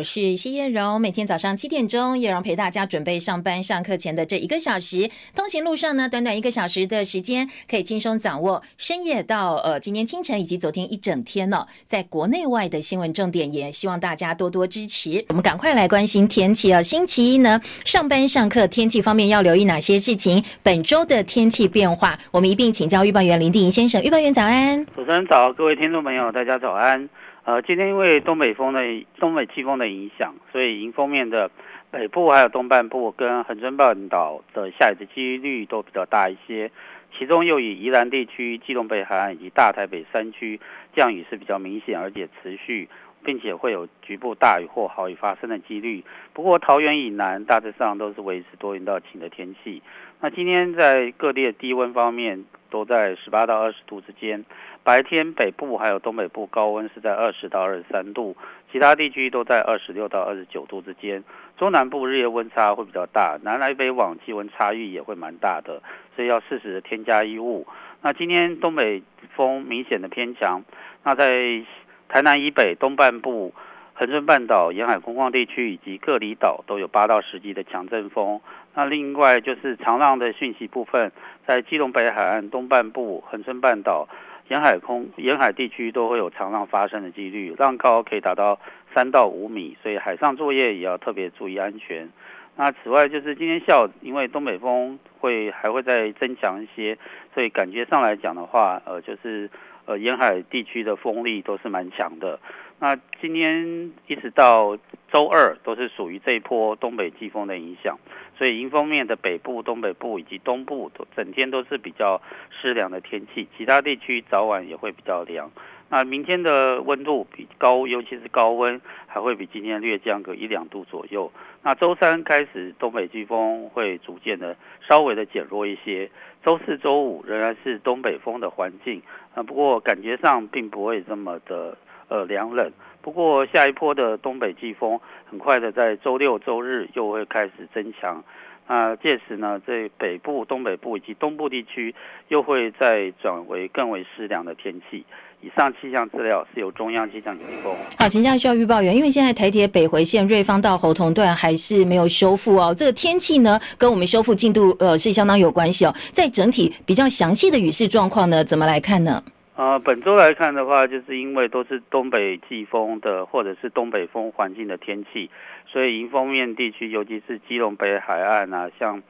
[0.00, 15.22] 我是谢叶荣，每天早上七点钟，叶荣陪大家准备上班上课前的这一个小时，通行路上呢，短短一个小时的时间，可以轻松掌握深夜到呃今天清晨以及昨天一整天呢，在国内外的新闻重点，也希望大家多多支持。
[15.28, 16.80] 我们赶快来关心天气啊！
[16.80, 20.42] 星期一呢，上班上课天气方面要留意哪些事情？
[20.62, 24.02] 本周的天气变化，我们一并请教预报员林定莹先生。
[24.02, 27.06] 预报员早安，主持人早，各位听众朋友，大家早安。
[27.50, 28.80] 呃，今天因为东北风的
[29.18, 31.50] 东北季风的影响，所以迎风面的
[31.90, 36.70] 北部还有东半部跟恒春半岛的下雨的几率都比较大一些。
[37.18, 40.60] 其中又以宜兰地区、基隆北海岸以及大台北山区
[40.94, 42.88] 降雨是比较明显而且持续，
[43.24, 46.04] 并且会有局部大雨或豪雨发生的几率。
[46.32, 49.82] 不过桃园以南大致上都是维持多云到晴的天气。
[50.20, 54.44] 那今天在各地的低温方面都在十八到二十度之间。
[54.82, 58.34] 白天北部还有东北部高温是在二十到二十三度，
[58.72, 61.22] 其他地区都在二十六到二十九度之间。
[61.58, 65.82] 中南部日夜温差会比较大，南来北往气温差异也会蛮大的，
[66.16, 67.66] 所以要适时的添加衣物。
[68.00, 69.02] 那今天东北
[69.36, 70.62] 风明显的偏强，
[71.04, 71.62] 那在
[72.08, 73.52] 台南以北东半部、
[74.00, 78.40] 恒春半岛沿海空旷地区以及各离岛都有八到十级的强阵风。
[78.74, 81.12] 那另外就是长浪的讯息部分，
[81.46, 84.08] 在基隆北海岸东半部、恒春半岛。
[84.48, 88.58] 沿海空沿海地区都会有长浪发生的几率，浪高可以达到
[88.94, 92.08] 三到五米，所以海上作业也要特别注意安全。
[92.56, 96.96] 那此外，就是今天下午因为东北风会还会再增强一些，
[97.34, 99.50] 所以感觉上来讲的话，呃，就是
[99.84, 102.40] 呃沿海地区的风力都是蛮强的。
[102.82, 104.78] 那今天一直到
[105.12, 107.98] 周二都是属于这一波东北季风的影响，
[108.38, 115.50] 所以迎风面的北部、东北部以及东部都整天都是比较湿凉的天气，其他地区早晚也会比较凉。
[115.90, 121.30] 那明天的温度比高，尤其是高温还会比今天略降个一两度左右。
[121.62, 124.56] 那周三开始东北季风会逐渐的
[124.88, 126.10] 稍微的减弱一些，
[126.42, 129.02] 周四周五仍然是东北风的环境
[129.34, 131.76] 啊，不过感觉上并不会这么的。
[132.10, 132.70] 呃，凉冷。
[133.00, 135.00] 不过下一波的东北季风
[135.30, 138.22] 很快的在周六周日又会开始增强。
[138.68, 141.94] 那届时呢，在北部、东北部以及东部地区
[142.28, 145.04] 又会再转为更为湿凉的天气。
[145.42, 147.74] 以上气象资料是由中央气象局提供。
[147.98, 152.74] 好，请教需要预报员，因为现在台铁北回线瑞芳到猴硐段还是没有修复哦。
[152.76, 155.94] 这个天气呢，跟我们修复进度呃是相当有关系哦。
[156.12, 159.22] 在整体比较详细的雨势状况呢，怎么来看呢？
[159.60, 165.28] 呃，本周来看的话，就是因为都是东北季风的或者是东北风环境的天气，
[165.66, 169.02] 所以迎风面地区，尤其是基隆北海岸啊，像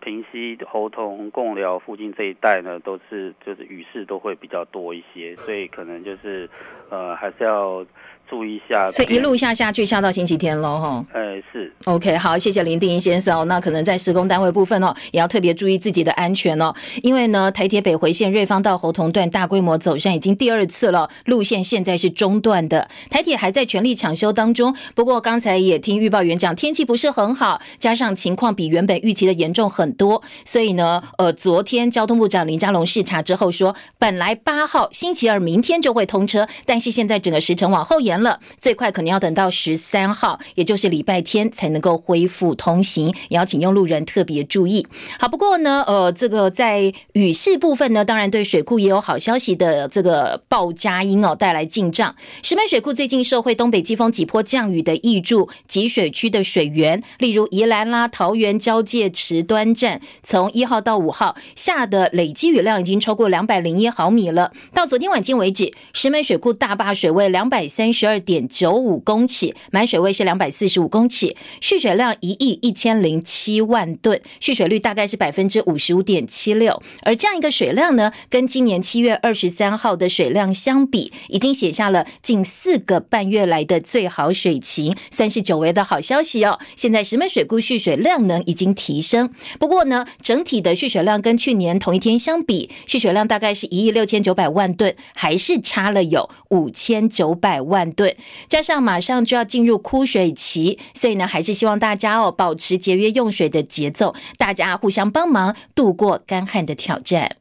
[0.00, 6.48] 平西、猴同、贡寮附近这一带呢，都是就是雨势都会比较多一些，所以可能就是
[6.88, 7.84] 呃，还是要。
[8.28, 11.04] 注意一下，所以一路下下去，下到星期天喽，哈。
[11.12, 11.72] 哎，是。
[11.84, 13.44] OK，好，谢谢林定一先生哦。
[13.46, 16.74] 那可能在施工单位部分哦，也要特别注意自己的安全哦。
[17.02, 24.76] 因为呢，台铁北回线瑞芳到侯同段大规模走向已经第二次了，路线现在是中断的，台铁还在全力抢修当中。
[24.94, 38.17] 不过刚才也听预报员讲，天气不是很好，加上情况比原本预期的严重很多，所以呢，呃，昨天交通部长林佳龙视察之后说，本来八号星期二明天就会通车，但是现在整个时程往后延。
[38.22, 44.86] 了，最快可能要等到十三号，也就是礼拜天才能够恢复通行，也要请用路人特别注意。
[45.18, 52.16] 好，不过呢，呃，这个在雨势部分呢，当然对水库也有好消息的这个报佳音哦，带来进账。
[52.42, 64.52] 石门水库最近受惠东北季风几波降雨的益助，集水区的水源，例如宜兰啦、桃园交界池端站，从一号到五号下的累积雨量已经超过两百零一毫米了。
[64.72, 68.07] 到昨天晚间为止，石门水库大坝水位两百三十。
[68.08, 76.82] 二点九五公尺，满水位是两百四十五公尺，蓄水量一亿一千零七万吨，蓄水率大概是百分之五十五点七六。
[77.02, 86.58] 而这样一个水量呢，跟今年七月二十三号的水量相比，已经写下了近四个半月来的最好水情，算是久违的好消息哦。
[86.74, 89.28] 现在石门水库蓄水量能已经提升，
[89.58, 97.92] 不过呢，整体的蓄水量跟去年同一天相比，蓄水量大概是一亿六千九百万吨，还是差了有五千九百万。
[97.98, 98.16] 对，
[98.48, 107.38] 加上马上就要进入枯水期，所以呢，还是希望大家哦保持节约用水的节奏，大家互相帮忙度过干旱的挑战。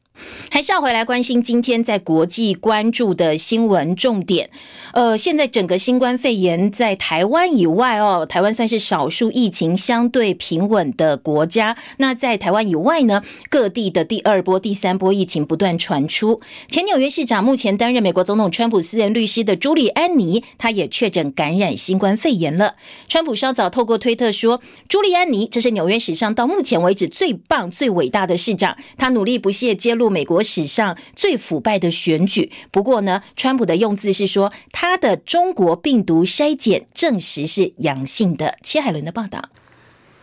[0.50, 4.50] 还是要回来关心今天在国际关注的新闻重点。
[4.94, 11.78] 呃，现在整个新冠肺炎在台湾以外哦，台湾算是少数疫情相对平稳的国家。
[11.98, 16.42] 那在台湾以外呢，各地的第二波、第三波疫情不断传出。
[16.68, 22.76] 前纽约市长目前担任美国总统川普私人律师的朱利安尼，他也确诊感染新冠肺炎了。
[23.08, 30.07] 川普稍早透过推特说，朱利安尼这是纽约史上到目前为止最棒、最伟大的市长，他努力不懈揭露。
[30.10, 32.52] 美国史上最腐败的选举。
[32.72, 38.58] 不过呢，川普的用字是说他的中国病毒筛检证实是阳性的。
[38.64, 39.50] 切海伦的报道。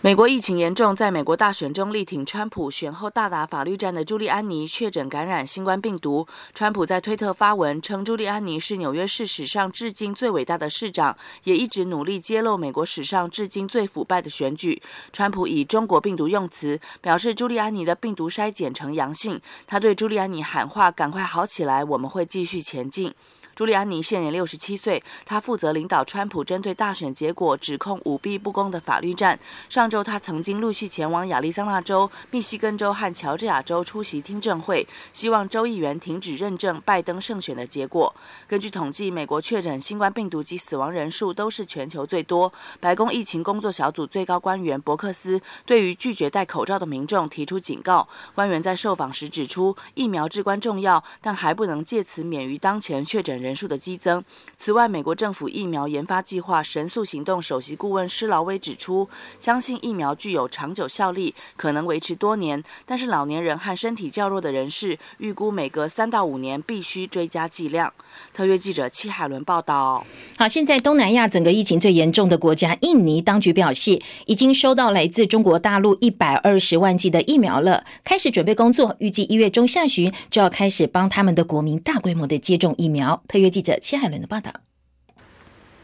[0.04, 6.28] 美国疫情严重，在美国大选中力挺川普选后大打法律战的朱利安尼确诊感染新冠病毒。
[6.52, 14.82] 川普在推特发文称，朱利安尼是纽约市史上至今最伟大的市长，也一直努力揭露美国史上至今最腐败的选举。
[15.10, 19.40] 川普以中国病毒用词，表示朱利安尼的病毒筛检呈阳性。
[19.66, 23.14] 他对朱利安尼喊话：“赶快好起来，我们会继续前进。”
[23.54, 29.38] 朱利安尼现年六十七岁，他负责领导川普针对大选结果指控舞弊不公的法律战。
[29.68, 38.12] 上周，他曾经陆续前往亚利桑那州、密西根州和乔治亚州出席听证会，希望州议员停止认证拜登胜选的结果。
[38.48, 42.52] 根据统计，美国确诊新冠病毒及死亡人数都是全球最多。
[42.80, 48.08] 白宫疫情工作小组最高官员伯克斯对于拒绝戴口罩的民众提出警告。
[48.34, 53.43] 官员在受访时指出，疫苗至关重要，但还不能借此免于当前确诊。
[53.44, 54.24] 人数的激增。
[54.56, 59.08] 此外，美国政府疫苗研发计划“神速行动”首席顾问施劳威指出，
[59.38, 62.62] 相信疫苗具有长久效力，可能维持多年。
[62.86, 67.92] 但是，老年人和身体较弱的人士，预估每隔三到五年必须追加剂量。
[68.32, 70.06] 特约记者戚海伦报道。
[70.38, 83.20] 好，现在东南亚整个疫情最严重的国家印尼当局表示，已经收到来自中国大陆一百二十万剂的疫苗了，开始准备工作，预计一月中下旬就要开始帮他们的国民大规模的接种疫苗。
[83.34, 84.60] 特约记者切海伦的报道。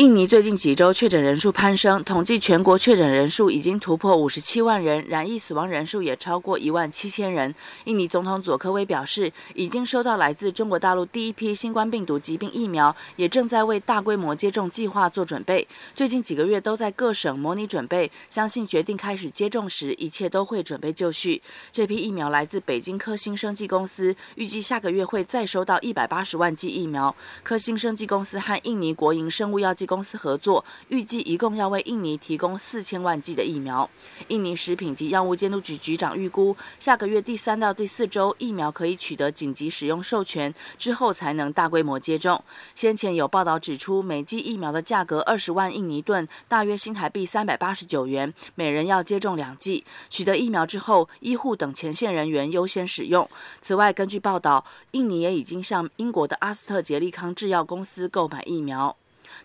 [0.01, 7.55] 印尼最近几周确诊人数攀升，统计全国确诊人数已经突破五十七万人，染疫死亡人数也超过一万七千人。
[7.85, 15.69] 印尼总统佐科威表示，已经收到来自中国大陆第一批新冠病毒疾病疫苗，也正在为大规模接种计划做准备。
[15.95, 21.43] 最近几个月都在各省模拟准备，相信决定开始接种时，一切都会准备就绪。
[21.71, 27.15] 这批疫苗来自北京科兴生技公司，预计下个月会再收到一百八十万剂疫苗。
[27.43, 29.90] 科兴生技公司和印尼国营生物药剂。
[29.91, 33.91] 公司合作，预计一共要为印尼提供四千万剂的疫苗。
[34.29, 42.45] 印尼食品及药物监督局局长预估，下个月第三到第四周，疫苗可以取得紧急使用授权，之后才能大规模接种。
[42.77, 49.85] 先前有报道指出，每剂疫苗的价格二十万印尼盾，大约新台币三百八十九元，每人要接种两剂。
[50.09, 53.29] 取得疫苗之后，医护等前线人员优先使用。
[53.61, 58.97] 此外，根据报道，印尼也已经向英国的阿斯特捷利康制药公司购买疫苗。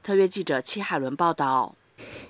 [0.04, 1.76] 特约记者戚海伦报道。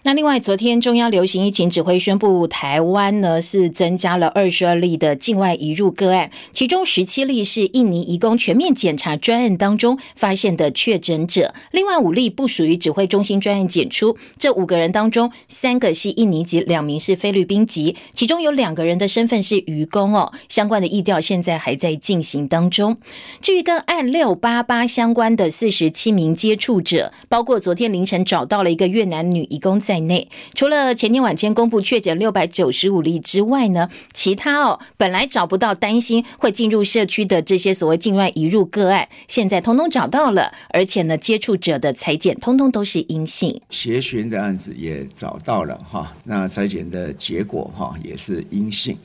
[0.04, 14.16] 那另外，昨天中央流行疫情指挥宣布，台湾呢是增加了二十二例的境外移入个案，其中十七例是印尼移工全面检查专案当中发现的确诊者，另外五例不属于指挥中心专案检出。
[14.38, 20.32] 这五个人当中，三个是印尼籍，两名是菲律宾籍，其中有两个人的身份是渔工哦。
[20.48, 22.96] 相关的疫调现在还在进行当中。
[23.42, 29.96] 至于跟案六八八相关的四十七名接触者，包括昨天凌晨找到了一个越南女移工在。
[30.06, 43.60] 内，除了前天晚间公布确诊六百九十五例之外呢，其他哦本来找不到、担心会进入社区的这些所谓境外移入个案，现在通通找到了，而且呢，接触者的裁剪通通都是阴性。
[43.70, 48.98] 协寻的案子也找到了哈，那裁剪的结果哈也是阴性。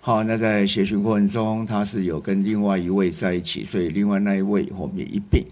[0.00, 5.42] 好，那在协寻过程中，他是有跟另外一位在一起，所以另外那一位我们也一并。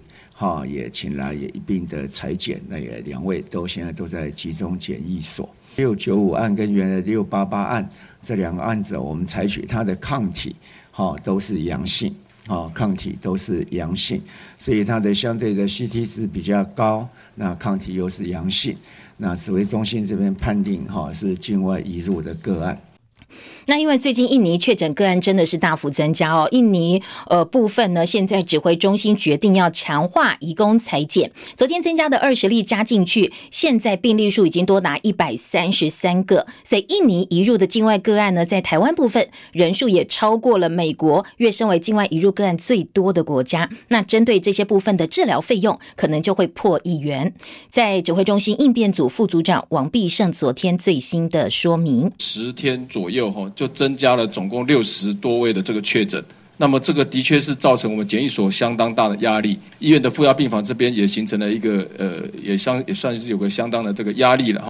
[0.43, 5.49] 哈，也请来也一并的裁剪，那也两位都现在都在集中检疫所。
[5.77, 7.89] 六九五案跟原来六八八案
[8.21, 10.57] 这两个案子，我们采取它的抗体，
[10.91, 12.13] 哈都是阳性，
[12.49, 14.21] 哈抗体都是阳性，
[14.59, 18.77] 所以它的相对的 CT 值比较高，那抗体又是阳性，
[19.17, 22.77] 那指挥中心这边判定哈是境外移入的个案。
[23.67, 43.71] 那因为最近印尼确诊个案真的是大幅增加哦，印尼呃部分呢，现在指挥中心决定要强化移工裁剪，昨天增加的二十例加进去，现在病例数已经多达一百三十三个，所以印尼移入的境外个案呢，在台湾部分人数也超过了美国，跃升为境外移入个案最多的国家。
[43.89, 47.33] 那针对这些部分的治疗费用，可能就会破亿元。
[47.71, 53.52] 在指挥中心应变组副组长王必胜昨天最新的说明，十天左右哈。
[53.55, 56.23] 就增加了总共六十多位的这个确诊。
[56.59, 64.69] 那么这个的确是造成我们检疫所相当大的压力，医院的负压病房这边也形成了一个呃，也相也算是有个相当的这个压力了。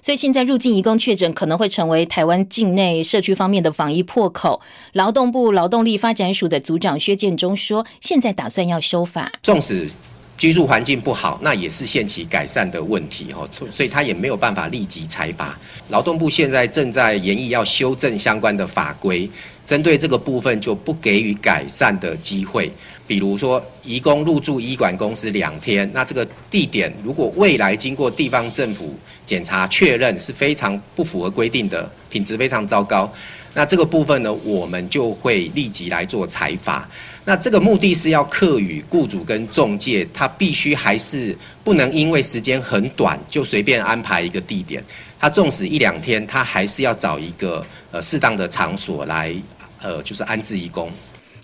[0.00, 4.60] 所以现在入境移工确诊可能会成为台湾境内社区方面的防疫破口。
[4.92, 9.88] 劳动部劳动力发展署的组长薛建中说，现在打算要修法，纵使
[10.36, 15.58] 居住环境不好，那也是限期改善的问题哦，所以他也没有办法立即裁罚。
[15.88, 19.30] 劳动部现在正在研议要修正相关的法规。
[19.66, 22.70] 针对这个部分就不给予改善的机会，
[23.06, 33.10] 比如说，移工入住医管公司两天，那这个地点如果未来经过地方政府检查确认是非常不符合规定的，品质非常糟糕，
[33.54, 36.86] 那这个部分呢，我们就会立即来做裁罚。
[37.24, 44.84] 那这个目的是要课予雇主跟中介，他必须还是不能因为时间很短就随便安排一个地点，
[45.18, 49.34] 他纵使一两天，他还是要找一个呃适当的场所来。
[49.82, 50.90] 呃，就是安置义工。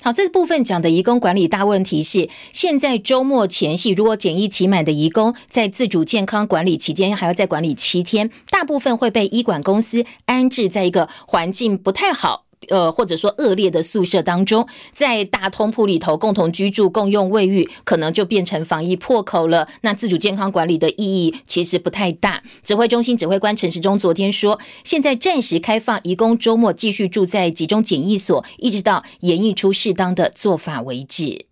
[0.02, 12.46] 好，这部分讲的义工管理大问题是，现在周末前夕，如果检疫期满的义工在自主健康管理期间还要再管理七天，大部分会被医管公司安置在一个环境不太好。
[12.68, 19.66] 呃，或者说恶劣的宿舍当中，在大通铺里头共同居住、共用卫浴，可能就变成防疫破口了。
[19.80, 22.42] 那自主健康管理的意义其实不太大。
[22.62, 31.49] 指挥中心指挥官陈时中昨天说，现在暂时开放移工周末继续住在集中检疫所，一直到演绎出适当的做法为止。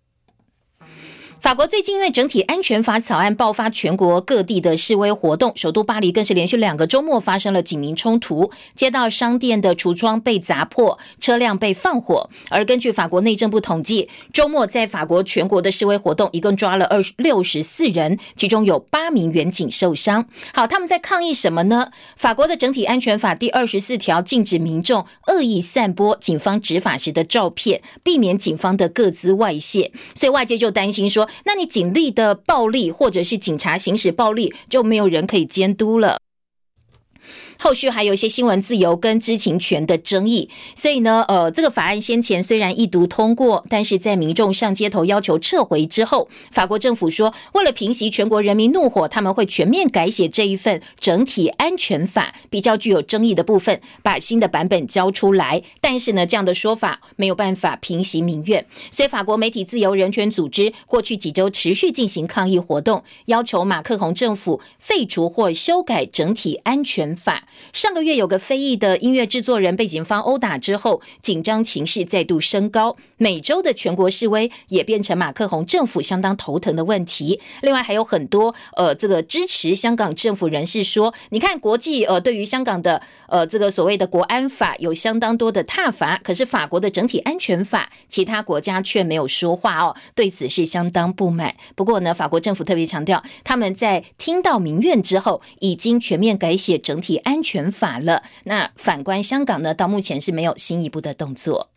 [1.41, 12.29] 法国最近因为整体安全法草案爆发全国各地的示威活动，首都巴黎更是连续两个周末发生了警民冲突，街道商店的橱窗被砸破，车辆被放火。
[12.49, 20.25] 而根据法国内政部统计，周末在法国全国的示威活动一共抓了二六十四人，其中有八名远警受伤。
[20.53, 21.91] 好，他们在抗议什么呢？
[22.17, 29.93] 法国的整体安全法第二十四条禁止民众恶意散播警方执法时的照片，避免警方的各自外泄。
[30.13, 31.28] 所以外界就担心说。
[31.45, 36.19] 那你警力的暴力，或者是警察行使暴力，就没有人可以监督了。
[37.61, 55.61] 后续还有一些新闻自由跟知情权的争议，所以呢，呃，这个法案先前虽然一读通过，但是在民众上街头要求撤回之后，法国政府说，为了平息全国人民怒火，他们会全面改写这一份整体安全法，比较具有争议的部分，把新的版本交出来。
[55.81, 67.43] 但是呢，这样的说法没有办法平息民怨，所以法国媒体自由人权组织过去几周持续进行抗议活动，要求马克宏政府废除或修改整体安全法。
[67.73, 72.95] 上个月有个非裔的音乐制作人被警方殴打之后，紧张情势再度升高。
[73.17, 77.41] 每周的全国示威也变成马克宏政府相当头疼的问题。
[77.61, 91.53] 另外还有很多呃，这个支持香港政府人士说，你看国际呃对于香港的呃这个所谓的国安法有相当多的挞伐，可是法国的整体安全法，其他国家却没有说话哦，对此是相当不满。
[91.75, 98.23] 不过呢，法国政府特别强调，他们在听到民怨之后，已经全面改写整体安安全法了。
[98.43, 101.69] 那反观香港呢，到目前是没有新一步的动作。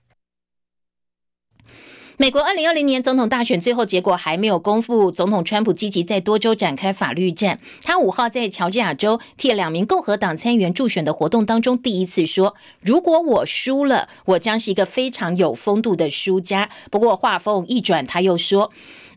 [2.17, 7.61] 美国二零二零年总统大选最后结果还没有公布，总统川普积极在多州展开法律战。
[7.83, 18.73] 他五号在乔治亚州替两名共和党参议员助选的活动当中，第一次说：“如果我输了，我将是一个非常有风度的输家。”不过话锋一转，他又说。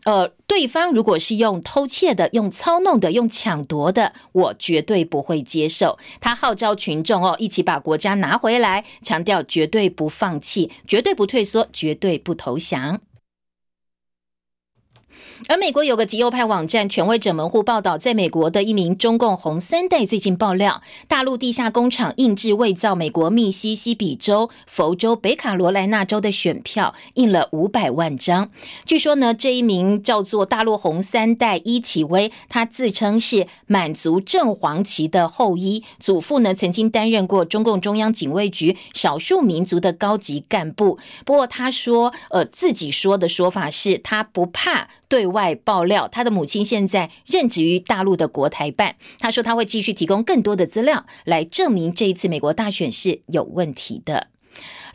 [0.06, 5.98] 呃，对方如果是用偷窃的、用操弄的、用抢夺的，我绝对不会接受。
[6.20, 13.00] 他号召群众哦，一起把国家拿回来，强调绝对不放弃，绝对不退缩，绝对不投降。
[15.48, 28.50] 而美国有个极右派网站权威者门户报道，在美国的一名中共红三代最近爆料，大陆地下工厂印制伪造美国密西西比州、佛州、北卡罗来纳州的选票，印了五百万张。
[28.84, 40.98] 据说呢，这一名叫做大陆红三代伊启威，他自称是满族正黄旗的后裔，祖父呢曾经担任过中共中央警卫局少数民族的高级干部。
[41.24, 44.88] 不过他说，呃，自己说的说法是他不怕。
[45.08, 48.96] 对外爆料，他的母亲现在任职于大陆的国台办。
[49.18, 54.28] 他说他会继续提供更多的资料，来证明这一次美国大选是有问题的。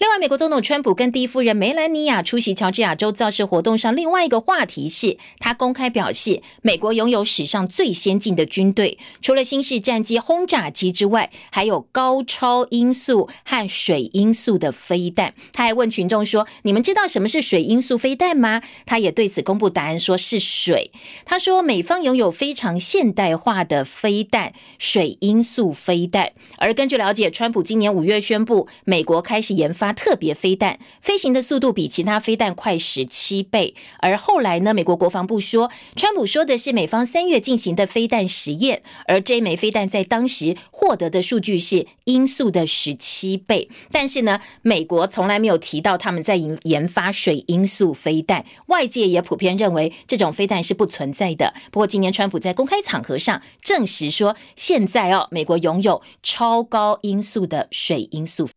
[0.01, 15.35] 另外，美国总统川普跟第一夫人梅兰妮亚出席乔治亚州造势活动上，另外一个话题是，他公开表示，美国拥有史上最先进的军队，除了新式战机、轰炸机之外，还有高超音速和水音速的飞弹。
[15.53, 20.91] 他还问群众说：“你们知道什么是水音速飞弹吗？”他也对此公布答案，说是水。
[21.25, 26.31] 他说，美方拥有非常现代化的飞弹——水音速飞弹。
[26.57, 29.90] 而根据了解，川普今年五月宣布，美国开始研发。
[29.93, 33.75] 特别飞弹，飞行的速度比其他飞弹快十七倍。
[33.99, 43.69] 而后来呢，美国国防部说，川普说的是美方三月进行的飞弹实验，而这枚飞弹在当时获得的数据是音速的十七倍。
[43.91, 51.53] 但是呢，美国从来没有提到他们在研研发水音速飞弹，外界也普遍认为这种飞弹是不存在的。
[51.71, 58.49] 不过今年川普在公开场合上证实说，现在哦，美国拥有超高音速的水音速。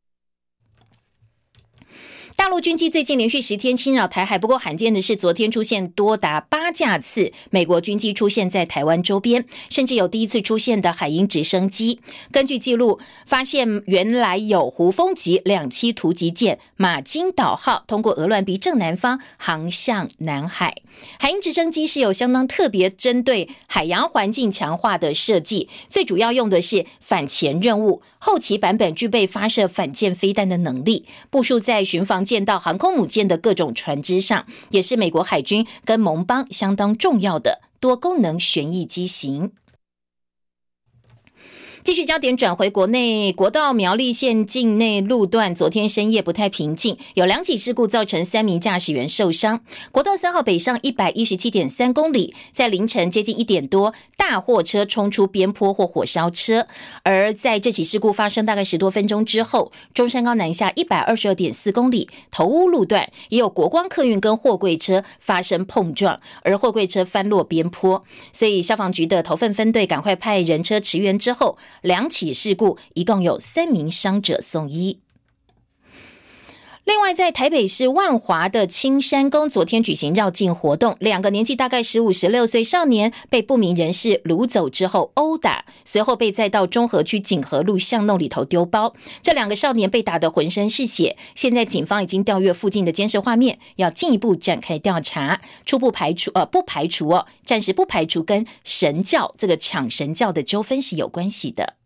[2.37, 12.01] 大陆军机最近连续十天侵扰台海，不过罕见的是，昨天出现多达八架次美国军机出现在台湾周边，甚至有第一次出现的海鹰直升机。
[12.33, 20.75] 根据记录，发现原来有胡蜂级两栖突击舰“马金岛号”通过鹅銮鼻正南方航向南海。
[21.19, 28.03] 海鹰直升机是有相当特别针对海洋环境强化的设计，最主要用的是反潜任务。
[28.19, 39.53] 后期版本具备发射反舰飞弹的能力，部署在巡防舰到航空母舰的各种船只上，也是美国海军跟盟邦相当重要的多功能旋翼机型。
[41.85, 49.61] 继续焦点转回国内，国道苗栗县境内路段，昨天深夜不太平静，有两起事故造成三名驾驶员受伤。
[49.93, 56.67] 国道三号北上一百一十七点三公里，在凌晨接近一点多，大货车冲出边坡或火烧车。
[57.03, 68.03] 而在这起事故发生大概十多分钟之后，中山高南下一百二十二点四公里头屋路段，也有国光客运跟货柜车发生碰撞，而货柜车翻落边坡。
[68.33, 71.59] 所以消防局的头份分队赶快派人车驰援之后。
[71.83, 75.01] 两起事故，一共有三名伤者送医。
[76.85, 88.95] 另外，在台北市万华的青山宫，昨天举行绕境活动，两个年纪大概十五、十六岁少年被不明人士掳走之后殴打，随后被载到中和区锦和路巷弄里头丢包。
[89.23, 95.41] 这两个少年被打得浑身是血，现在警方已经调阅附近的监视画面，要进一步展开调查。
[95.65, 101.77] 初步排除，呃，不排除哦，暂时不排除跟神教这个抢神教的纠纷是有关系的。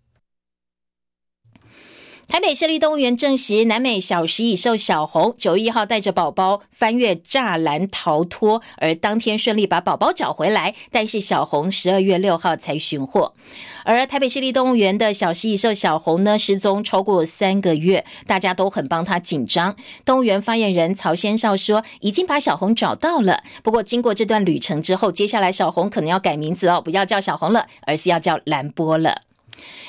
[2.28, 10.74] 台北市立动物园证实，南美小食蚁兽小红九月一号带着宝宝翻越栅栏逃脱，而当天顺利把宝宝找回来。
[10.92, 13.34] 但是小红十二月六号才寻获。
[13.82, 19.74] 而台北市立动物园的小食蚁兽小红呢，失踪超过三个月，大家都很帮他紧张。
[20.04, 23.42] 动物园发言人曹先少说，已经把小红找到了。
[23.62, 29.22] 不过经过这段旅程之后，接下来小红可能要改名字哦，不要叫小红了，而是要叫蓝波了。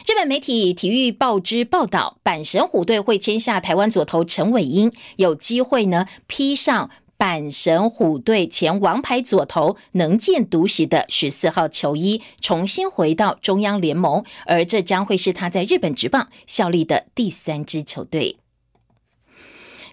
[0.08, 18.38] 日本媒体体育报之报道，阪神虎队会签下台湾左投陈伟英，有机会呢披上阪神虎队前王牌左投能见独行的十四号球衣，重新回到中央联盟，而这将会是他在日本职棒效力的第三支球队。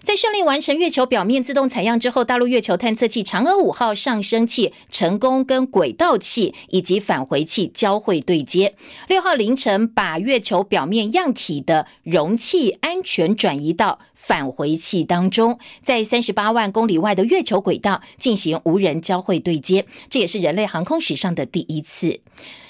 [0.07, 8.73] 在顺利完成月球表面自动采样之后，大陆月球探测器嫦娥五号上升器成功跟轨道器以及返回器交会对接。
[9.09, 22.21] 六号凌晨，把月球表面样体的容器安全转移到返回器当中，在三十八万公里外的月球轨道进行无人交会对接，这也是人类航空史上的第一次。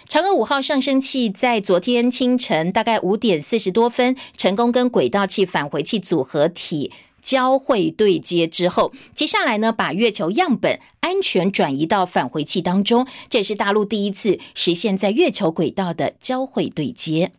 [0.10, 6.92] 嫦娥五号上升器在昨天清晨大概五点四十多分，成功跟轨道器返回器组合体。
[7.28, 17.32] 交会对接之后，接下来呢，把月球样本安全转移到返回器当中，这也是大陆第一次实现在月球轨道的交会对接。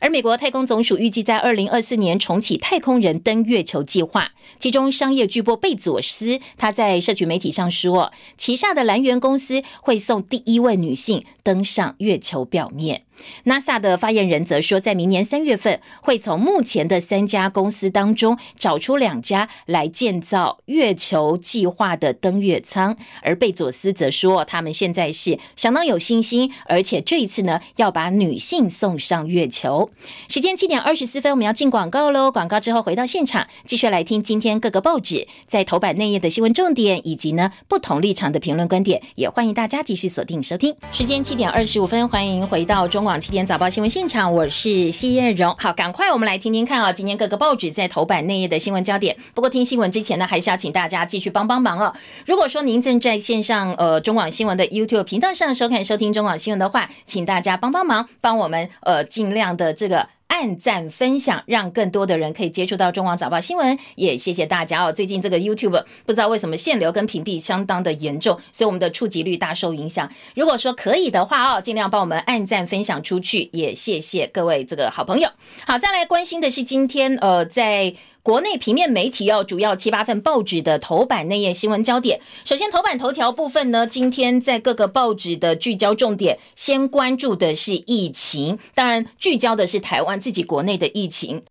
[0.00, 13.04] 而美国太空总署预计在二零二四年重启太空人登月球计划，其中商业巨擘贝佐斯他在社群媒体上说，旗下的蓝源公司会送第一位女性登上月球表面。
[13.44, 22.96] NASA 的发言人则说，在明年三月份会从目前的三家公司当中找出两家来建造月球计划的登月舱。
[23.22, 29.42] 而贝佐斯则说，他们现在是相当有信心，而且这一次呢，要把女性送上月。
[29.52, 29.90] 球
[30.28, 32.32] 时间七点二十四分，我们要进广告喽。
[32.32, 39.02] 广告之后回到现场，继续来听今天各个报纸在头版内页的新闻重点，以及呢不同立场的评论观点。
[39.16, 40.74] 也欢迎大家继续锁定收听。
[40.90, 45.54] 时间七点二十五分，欢迎回到中广七点早报新闻现场，我是谢叶荣。
[45.58, 49.14] 好，赶快我们来听听看啊，今天各个报纸在头版内页的新闻焦点。
[49.34, 51.92] 不过听新闻之前呢，还是要请大家继续帮帮忙哦。
[52.24, 59.52] 如果说您在正在线上呃中广新闻的 YouTube 频道上收看收听中广新闻的话，请大家帮帮忙，帮我们呃尽量。
[59.52, 64.90] 的这个按赞分享，让更多的人可以接触到中广早报新闻，也谢谢大家哦。
[64.90, 70.10] 最近这个 YouTube 不知道为什么限流跟屏蔽相当的严重，所以我们的触及率大受影响。
[70.34, 75.28] 如果说可以的话哦，尽量帮我们按赞分享出去，也谢谢各位这个好朋友。
[75.66, 77.94] 好，再来关心的是今天呃在。
[78.24, 82.20] 国内平面媒体要，主要七八份报纸的头版内页新闻焦点。
[82.44, 91.42] 首先，头版头条部分呢，今天在各个报纸的聚焦重点，先关注的是疫情，当然聚焦的是台湾自己国内的疫情。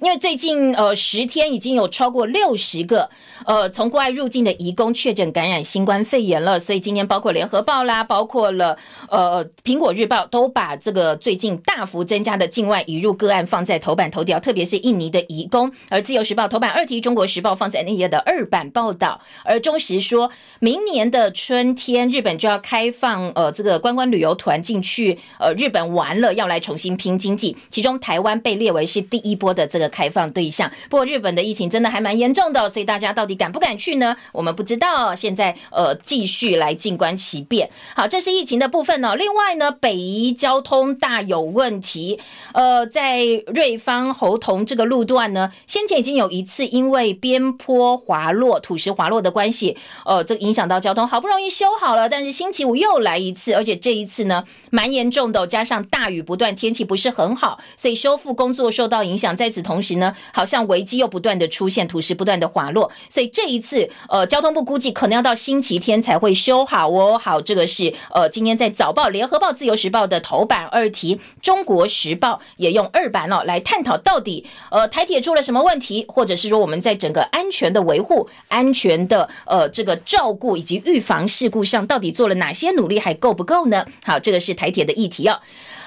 [0.00, 3.08] 因为最近呃十天已经有超过六十个
[3.44, 8.76] 呃从国外入境的移工确诊感染新冠肺炎了，所以今天包括联合报啦，包括了
[9.08, 15.72] 呃苹果日报都把这个最近大幅增加的境外移入个案放在头版头条，特别是印尼的移工。
[15.88, 19.20] 而自由时报头版二题，中国时报放在那页的二版报道。
[19.44, 20.30] 而中时说
[20.60, 29.85] 明年的春天，日本就要开放呃这个观光旅游团进去呃日本玩了，要来重新拼经济，其中台湾被列为是第一波的这个。
[29.88, 34.16] 开放对象，不过日本的疫情真的还蛮严重的，所以大家到底敢不敢去呢？
[34.32, 35.14] 我们不知道。
[35.14, 37.70] 现在呃，继续来静观其变。
[37.94, 39.16] 好，这是疫情的部分呢。
[39.16, 42.20] 另外呢，北宜交通大有问题。
[42.52, 59.36] 呃，在瑞芳侯同这个路段呢，先前已经有一次因为边坡滑落、土石滑落的关系，呃，这个影响到交通，好不容易修好了，但是星期五又来一次，而且这一次呢，蛮严重的，加上大雨不断，天气不是很好，所以修复工作受到影响。
[59.36, 67.18] 在此同同时呢，好像危机又不断的出现，土石不断的滑落，所以这一次，呃，交通部估计可能要到星期天才会修好哦。
[67.18, 83.84] 好，这个是呃，今天在早报、联合报、自由时报的头版二题，中国时报也用二版哦来探讨到底呃台铁出了什么问题，或者是说我们在整个安全的维护、安全的呃这个照顾以及预防事故上到底做了哪些努力，还够不够呢？
[84.06, 85.38] 好，这个是台铁的议题哦。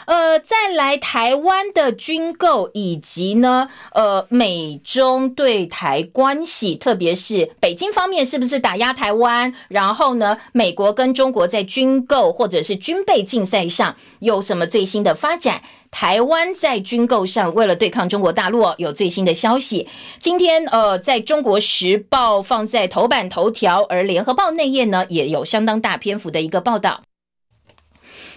[0.10, 9.54] 呃，再来台湾的军购，以及呢，呃，美中对台关系，特别是北京方面是不是打压台湾？
[9.67, 15.62] 然后呢，美国跟中国在军购或者是军备竞赛上有什么最新的发展？
[15.91, 19.88] 台湾在军购上为了对抗中国大陆有最新的消息。
[20.19, 27.04] 今天呃，在中国时报放在头版头条，而联合报内页呢也有相当大篇幅的一个报道。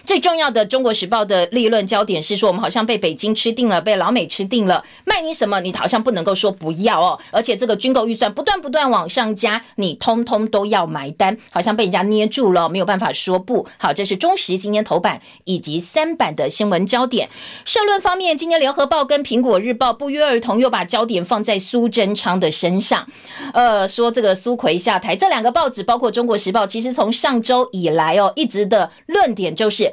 [0.05, 7.17] 最重要的《中国时报》的立论焦点是说，我们好像被北京吃定了，被老美吃定了，卖你什么，你好像不能够说不要哦。
[7.31, 13.65] 而且这个军购预算不断不断往上加，你通通都要埋单，好像被人家捏住了，没有办法说不。
[13.77, 17.29] 好，这是中时今天头版以及三版的新闻焦点。
[17.63, 23.07] 社论方面，今天《联合报》跟《苹果日报》不约而同又把焦点放在苏贞昌的身上，
[23.53, 25.15] 呃，说这个苏奎下台。
[25.15, 29.92] 这两个报纸，包括《中国时报》，其实从上周以来哦，一直的论点就是。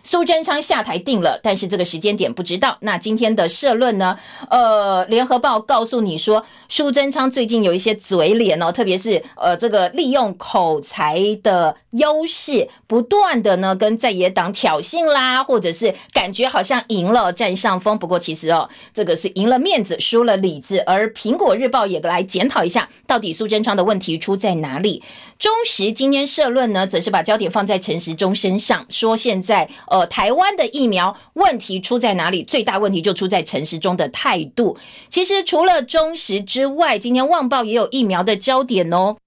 [0.03, 2.77] 苏贞昌下台定了，但是这个时间点不知道。
[2.81, 4.17] 那今天的社论呢？
[4.49, 17.97] 呃，联合报告诉你说，苏贞昌最近有一些嘴脸哦，特别是呃，这个利用口才的优势，不断的呢跟在野党挑衅啦，或者是感觉好像赢了占上风。
[17.97, 20.79] 不过其实哦，这个是赢了面子，输了里子。
[20.79, 25.03] 而苹果日报也来检讨一下，到底苏贞昌的问题出在哪里？
[25.37, 29.69] 中时今天社论呢，则是把焦点放在陈时中身上，说现在。
[29.91, 32.43] 呃，台湾的疫苗问题出在哪里？
[32.43, 34.77] 最大问题就出在陈时中的态度。
[35.09, 39.17] 其实除了中时之外，今天《旺报》也有疫苗的焦点哦。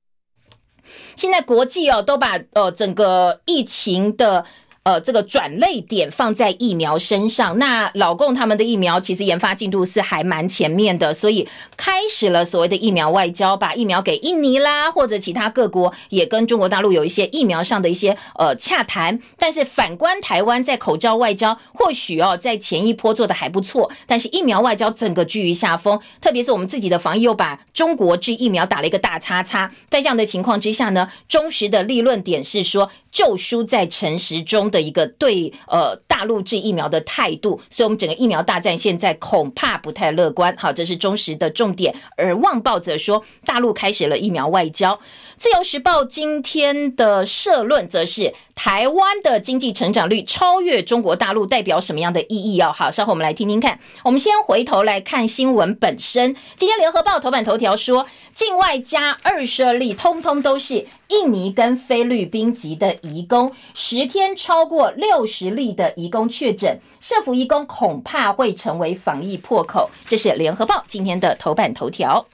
[1.16, 4.44] 现在国际哦都把呃整个疫情的。
[4.84, 19.18] 呃，这个转类点放在疫苗身上，那老共他们的疫苗其实研发进度是还蛮前面的，所以开始了所谓的疫苗外交，把疫苗给印尼啦，或者其他各国也跟中国大陆有一些疫苗上的一些呃洽谈。
[19.38, 29.72] 但是反观台湾在口罩外交，或许哦在前一波做的还不错，但是疫苗外交整个居于下风，特别是我们自己的防疫又把中国制疫苗打了一个大叉叉。
[29.88, 32.90] 在这样的情况之下呢，忠实的立论点是说。
[33.14, 40.54] 就输在诚实中的一个对呃大陆制疫苗的态度，所以我们整个疫苗大战现在恐怕不太乐观。
[40.58, 41.94] 好，这是中时的重点。
[42.16, 44.98] 而旺报则说，大陆开始了疫苗外交。
[45.36, 48.34] 自由时报今天的社论则是。
[48.54, 52.72] 台湾的经济成长率超越中国大陆，代表什么样的意义哦？
[52.72, 53.78] 好，稍后我们来听听看。
[54.02, 56.34] 我们先回头来看新闻本身。
[56.56, 69.90] 今天联合报头版头条说，境外加二十二例，通通都是印尼跟菲律宾籍的移工，十天超过六十例的移工确诊，社服移工恐怕会成为防疫破口。
[70.06, 72.24] 这是联合报今天的头版头条。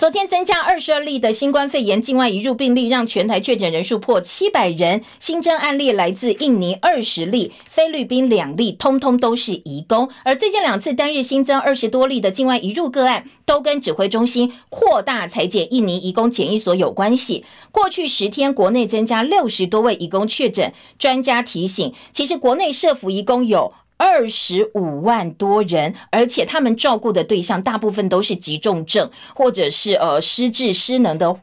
[0.00, 5.02] 昨天增加二十二例的新冠肺炎境外移入病例，让全台确诊人数破七百人。
[5.18, 10.08] 新增案例来自印尼二十例，菲律宾两例，通通都是移工。
[10.24, 17.44] 而最近两次单日新增二十多例的境外移入个案，都跟指挥中心扩大裁减印尼移工检疫所有关系。
[17.70, 20.72] 过去十天，国内增加六十多位移工确诊。
[20.98, 23.74] 专家提醒，其实国内设服移工有。
[24.00, 31.42] 二十五万多人，而且他们照顾的对象大部分都是急重症或者是呃失智失能的。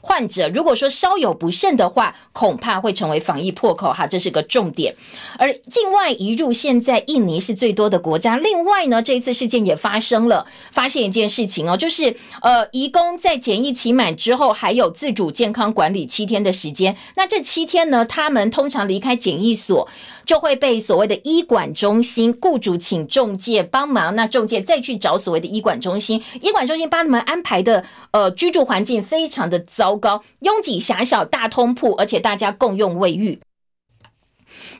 [0.00, 4.94] 患者如果说稍有不慎的话，恐怕会成为防疫破口哈，这是个重点。
[5.38, 8.36] 而境外移入现在印尼是最多的国家。
[8.36, 16.96] 另外呢，这一次事件也发生了，发现一件事情哦，就是呃，移工在检疫期满之后，还有自主健康管理七天的时间。
[17.16, 19.86] 那这七天呢，他们通常离开检疫所，
[20.24, 29.89] 就会被所谓的医管中心雇主请中介帮忙，那中介再去找所谓的医管中心，医管中心帮他们安排的呃居住环境非常的糟。
[29.90, 33.40] 糟糕，拥挤狭小大通铺，而且大家共用卫浴。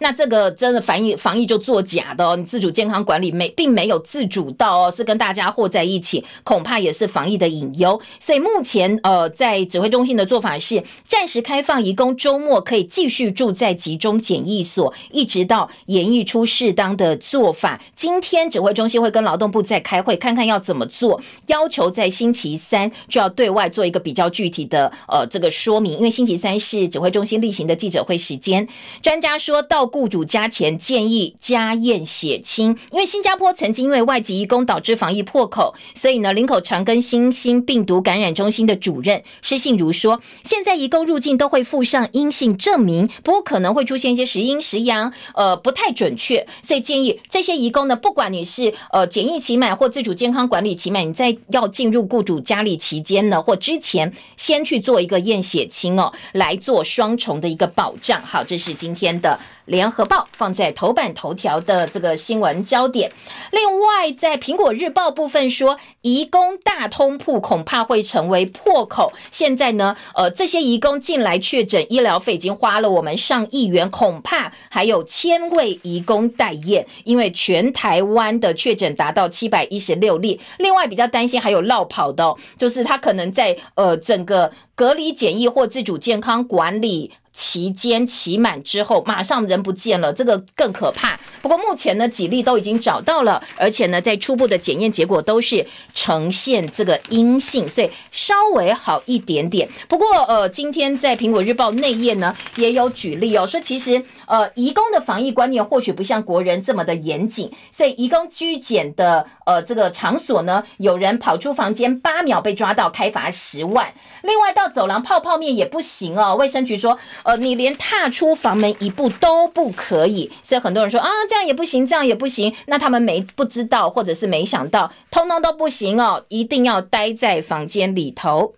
[0.00, 8.00] 那这个真的防疫防疫就作假的哦，你自主健康管理没并没有自主到哦，是跟大家和在一起，恐怕也是防疫的隐忧。
[8.18, 17.78] 所以目前呃，在指挥中心的做法是暂时开放，移工周末可以继续住在集中检疫所，一直到演绎出适当的做法。
[17.94, 28.66] 今天指挥中心会跟劳动部再开会，看看要怎么做，要求在星期三就要对外做一个比较具体的呃这个说明，因为星期三是指挥中心例行的记者会时间，
[29.02, 29.89] 专家说到。
[29.90, 58.20] 雇主加钱建议加验血清，因为新加坡曾经因为外籍移工导致防疫破口，所以呢，林口长庚新兴病毒感染中心的主任施信如说，现在移工入境都会附上阴性证明，不过可能会出现一些时阴时阳，呃，不太准确，所以建议这些移工呢，不管你是呃检疫期满或自主健康管理期满，你在要进入雇主家里期间呢，或之前先去做一个验血清哦，来做双重的一个保障。
[58.22, 59.38] 好，这是今天的。
[59.70, 63.11] 联合报放在头版头条的这个新闻焦点。
[63.52, 69.12] 另外，在苹果日报部分说，移工大通铺恐怕会成为破口。
[69.30, 80.40] 现在呢，呃，这些移工进来确诊，医疗费已经花了我们上亿元，恐怕还有千位移工待验，因为全台湾的确诊达到七百一十六例。
[80.59, 87.12] 另外，比较担心还有落跑的，就是他可能在呃整个隔离检疫或自主健康管理。
[87.32, 91.18] 期间期满之后，马上人不见了，这个更可怕。
[91.40, 95.64] 不过目前呢，几例都已经找到了，而且呢，在初步的检验结果都是
[95.94, 99.66] 呈现这个阴性，所以稍微好一点点。
[99.88, 113.94] 不过呃，今天在苹果日报内页呢，也有举例哦，说其实呃，移工的防疫观念或许不像国人这么的严谨，所以移工居检的呃这个场所呢，有人跑出房间八秒被抓到，开罚十万。
[114.22, 116.98] 另外到走廊泡泡面也不行哦，卫生局说。
[117.22, 122.54] 呃，你连踏出房门一步都不可以，所以很多人说啊，这样也不行，这样也不行。
[122.66, 128.54] 那他们没不知道，或者是没想到，通通都不行哦，一定要待在房间里头。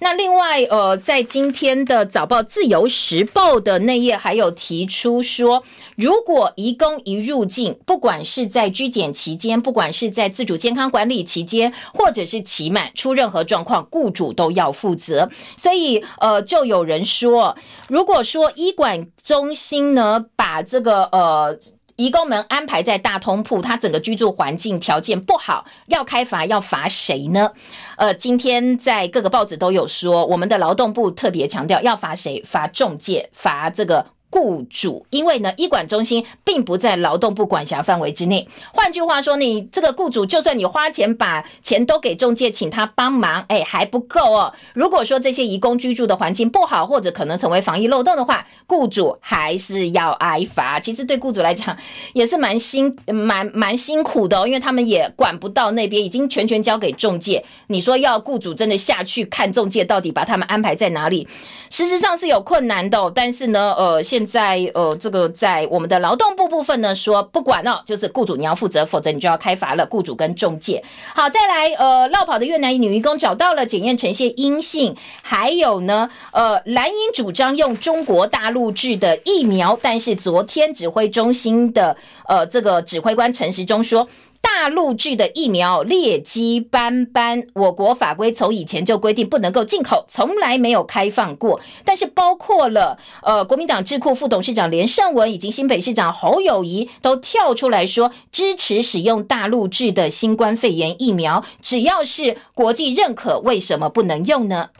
[0.00, 5.62] 那另外，呃，在今天的早报《自由时报》的内页，还有提出说，
[5.96, 15.28] 如果移工一入境，不管是在居检期间，不管是在自主健康管理期间，或者是期满出任何状况，雇主都要负责。
[15.56, 17.56] 所以，呃，就有人说，
[17.88, 21.58] 如果说医管中心呢，把这个呃。
[21.98, 27.50] 移工们安排在大通铺，他整个居住环境条件不好，要开罚要罚谁呢？
[27.96, 32.40] 呃，今天在各个报纸都有说，我们的劳动部特别强调要罚谁？
[32.46, 34.06] 罚中介，罚这个。
[34.30, 38.46] 雇主，因为呢，医管中心并不在劳动部管辖范围之内。
[38.72, 44.52] 换句话说，你这个雇主，就算你花钱把钱都给中介，请他帮忙，哎，还不够哦。
[44.74, 50.78] 如果说这些移工居住的环境不好，或者可能成为防疫漏洞的话，雇主还是要挨罚。
[50.78, 51.76] 其实对雇主来讲
[52.12, 57.42] 也是蛮辛蛮蛮辛苦的哦，因为他们也管不到那边，已经全权交给中介。
[57.68, 61.26] 你说要雇主真的下去看中介到底把他们安排在哪里，
[61.70, 62.98] 事实上是有困难的。
[63.14, 69.86] 但是呢，呃，现现在呃，这个在我们的劳动部部分呢，说不管了，就是雇主你要负责，否则你就要开罚了。
[69.88, 70.82] 雇主跟中介，
[71.14, 84.08] 好，再来呃，绕跑的越南女员工找到了检验呈现阴性，还有呢，呃，蓝营主张用中国大陆制的疫苗，但是昨天指挥中心的呃这个指挥官陈时中说。
[84.40, 91.60] 大陆制的疫苗劣迹斑斑，我国法规从以前就规定不能够进口，从来没有开放过。
[91.84, 104.70] 但是包括了呃，国民党智库副董事长连胜文以及新北市长侯友谊都跳出来说支持使用大陆制的新冠肺炎疫苗，只要是国际认可，为什么不能用呢？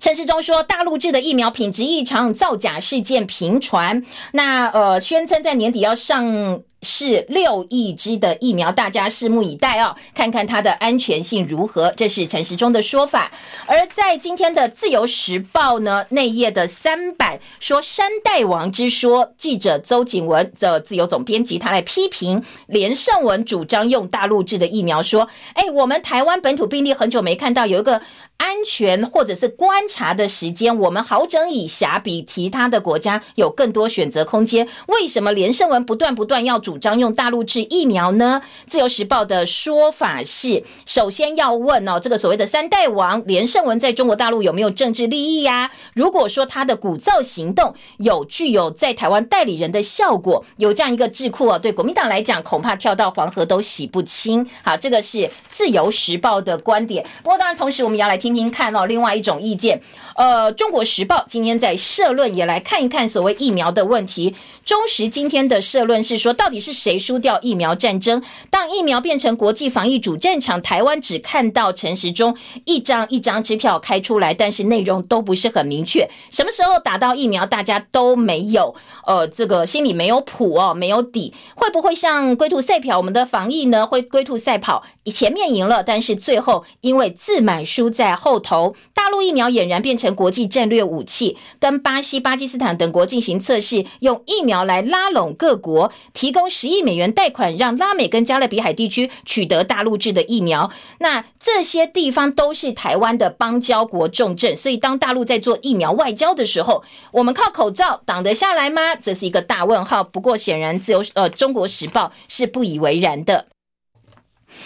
[0.00, 4.04] 陈世忠说，大陆制的疫苗品质异常，造假事件频传。
[4.32, 11.92] 那呃，宣称在年底要上是六亿支的疫苗，大家拭目以待哦，看看它的安全性如何。
[11.96, 13.32] 这是陈时中的说法。
[13.66, 28.00] 而在今天的《自由时报》呢，内页的三版说“山大王之说”，记者邹景文的自由总编辑他来批评连胜文主张用大陆制的疫苗，说：“哎，我们台湾本土病例很久没看到有一个。”
[28.38, 34.68] 安全或者是观察的时间，我们好整以暇，比其他的国家有更多选择空间。
[34.86, 38.40] 为什么连胜文不断不断要主张用大陆制疫苗呢？
[38.66, 45.72] 自由时报的说法是，首先要问哦，这个所谓的三代王连胜文在中国大陆有没有政治利益呀？
[45.94, 54.48] 如果说他的鼓噪行动有具有在台湾代理人的效果，有这样一个智库哦，对国民党来讲，恐怕跳到黄河都洗不清。
[54.62, 57.04] 好，这个是自由时报的观点。
[57.24, 58.27] 不过当然，同时我们要来听。
[58.28, 59.80] 听听看哦，另外一种意见。
[60.16, 64.34] 呃，中国时报今天在社论也来看一看所谓疫苗的问题。
[64.66, 68.22] 中时今天的社论是说，到底是谁输掉疫苗战争？
[68.50, 72.36] 当疫苗变成国际防疫主战场，台湾只看到陈时中
[72.66, 76.06] 一张一张支票开出来，但是内容都不是很明确。
[76.30, 78.74] 什么时候打到疫苗，大家都没有
[79.06, 81.32] 呃，这个心里没有谱哦，没有底。
[81.54, 82.98] 会不会像龟兔赛跑？
[82.98, 83.86] 我们的防疫呢？
[83.86, 88.74] 会龟兔赛跑，前面赢了，但是最后因为自满输在后头。
[88.92, 90.08] 大陆疫苗俨然变成。
[90.18, 100.72] 国际战略武器跟巴西、巴基斯坦等国进行测试，用疫苗来拉拢各国，提供十亿美元贷款，让拉美跟加勒比海地区取得大陆制的疫苗。
[100.98, 108.96] 那这些地方都是台湾的邦交国重镇，所以当大陆在做疫苗外交的时候，我们靠口罩挡得下来吗？
[108.96, 110.02] 这是一个大问号。
[110.02, 113.46] 不过显然，自由呃《中国时报》是不以为然的。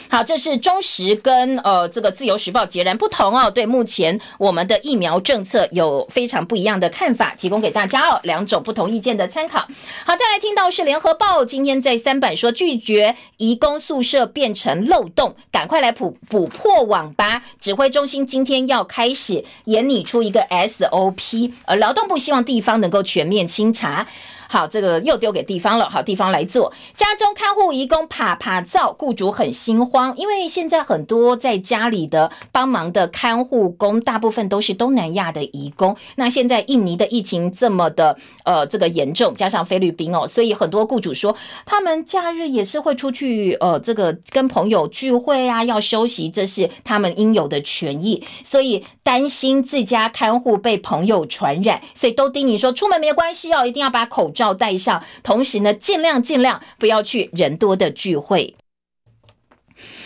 [0.08, 3.50] 好，这是中时跟呃这个自由时报截然不同哦。
[3.50, 9.60] 对目前我们的疫苗政策有非常不一样的看法，提供给大家哦两种不同意见的参考。
[10.04, 17.42] 好，再来听到是联合报今天在三版说拒绝移工宿舍变成漏洞，赶快来补补破网吧。
[17.60, 24.06] 指挥中心今天要开始研拟出一个 SOP，而劳动部希望地方能够全面清查。
[24.52, 25.88] 好，这个又丢给地方了。
[25.88, 26.70] 好，地方来做。
[26.94, 35.96] 家中看护移工啪啪照，雇主很心慌，因为现在很多在家里的帮忙的看护工，大部分都是东南亚的移工。
[36.16, 41.34] 那现在印尼的疫情这么的呃这个严重，加上菲律宾哦，所以很多雇主说，
[41.64, 48.22] 他们假日也是会出去呃这个跟朋友聚会啊，要休息，这是他们应有的权益。
[48.44, 54.41] 所以担心自家看护被朋友传染，所以都叮咛说，出门没关系哦，一定要把口罩。
[54.42, 58.56] 要带上，同时呢，尽量尽量不要去人多的聚会。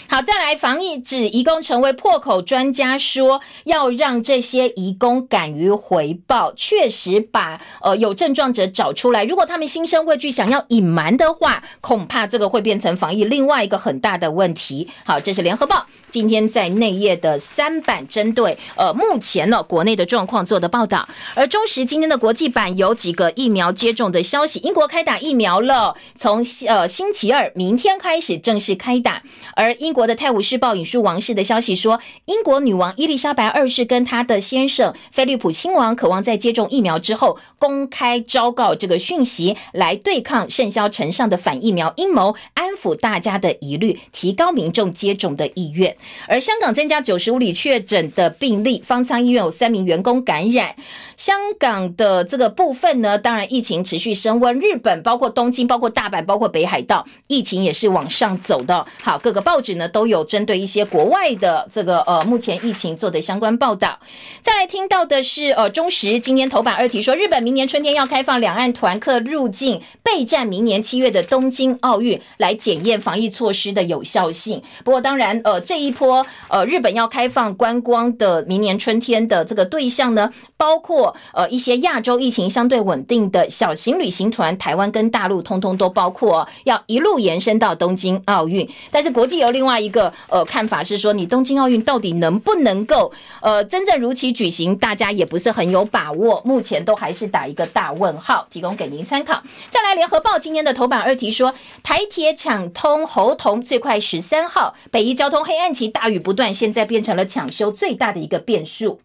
[0.08, 9.24] 好，再来防疫指移工成为破口，专家说要让这些移工敢于回报，确实把呃有症状者找出来。
[9.24, 14.88] 如果他们心生畏惧，想要隐瞒的话，恐怕这个会变成防疫另外一个很大的问题。
[15.04, 15.84] 好，这是联合报。
[16.10, 29.22] 今天在内页的三版针对呃目前呢国内的状况做的报道，而中时今天的国际版有几个疫苗接种的消息，英国开打疫苗了，从呃星期二明天开始正式开打。
[29.54, 45.95] 而英国的《泰晤士报》引述王室的消息说，英国女王伊丽莎白二世跟她的先生菲利普亲王渴望在接种疫苗之后公开昭告这个讯息，来对抗盛嚣尘上的反疫苗阴谋，安抚大家的疑虑，提高民众接种的意愿。
[46.26, 50.74] 而香港增加九十五例确诊的病例，方舱医院有三名员工感染。
[51.16, 54.58] 香港的这个部分呢，当然疫情持续升温。
[54.60, 58.84] 日本包括东京、包括大阪、包括北海道，疫情也是往上走的。
[59.02, 63.98] 好，各个报纸呢都有针对一些国外的这个呃目前疫情做的相关报道。
[64.42, 74.62] 再来听到的是呃中时今天头版二题说，日本明年春天要开放两岸团客入境，备战明年七月的东京奥运，来检验防疫措施的有效性。
[74.84, 81.14] 不过当然呃这一一波呃日本要开放观光的明年春天的这个对象呢，包括。
[81.32, 88.66] 呃，一些亚洲疫情相对稳定的小型旅行团，台湾跟大陆通通都包括，要一路延伸到东京奥运。
[88.90, 99.42] 但是国际有另外一个呃看法是说，你东京奥运到底能不能够呃真正如期举行，大家也不是很有把握，目前都还是打一个大问号，提供给您参考。
[99.70, 109.00] 再来，联合报今天的头版二题说，台铁抢通侯同最快十三号，北宜交通黑暗期大雨不断，现在变成了抢修最大的一个变数。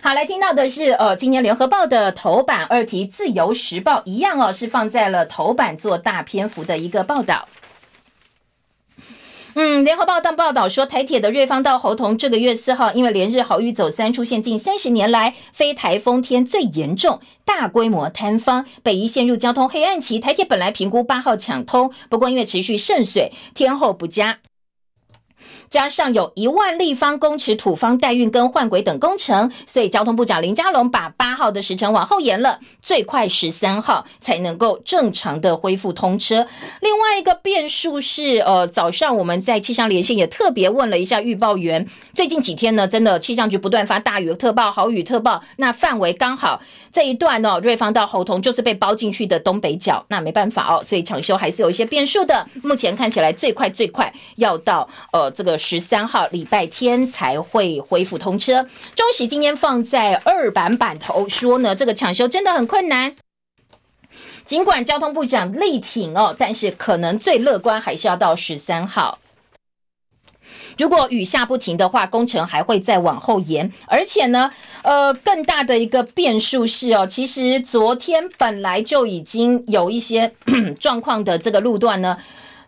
[0.00, 7.48] 好，来听到的是，呃，今年联合报的头版二题，自由时报一样哦，是放在了头版做大篇幅的一个报道。
[9.58, 20.20] 嗯，联合报当报道说，台铁的瑞芳到猴硐这个月四号，因为连日好雨走山，出现近三十年来非台风天最严重、大规模坍方，北宜陷入交通黑暗期。
[20.20, 24.38] 台铁本来评估八号抢通，不过因为持续渗水，天候不佳。
[25.68, 36.46] 加上有一万立方公尺土方代运跟换轨等工程，所以交通部长林佳龙把八号的时程往后延了，最快十三号才能够正常的恢复通车。
[36.80, 46.60] 另外一个变数是，呃，早上我们在气象连线也特别问了一下预报员，最近几天呢，真的气象局不断发大雨特报、豪雨特报，那范围刚好
[46.92, 52.46] 这一段呢，瑞芳到猴硐就是被包进去的东北角，那没办法哦，所以抢修还是有一些变数的。
[52.62, 55.55] 目前看起来最快最快要到呃这个。
[55.56, 58.62] 十三号礼拜天才会恢复通车。
[58.94, 63.16] 中喜今天放在二版版头说呢，这个抢修真的很困难。
[64.44, 69.18] 尽管交通部长力挺哦，但是可能最乐观还是要到十三号。
[70.78, 73.72] 如果雨下不停的话，工程还会再往后延。
[73.86, 74.50] 而且呢，
[74.82, 80.32] 呃，更大的一个变数是哦，其实昨天本来就已经有一些
[80.78, 82.18] 状况的这个路段呢。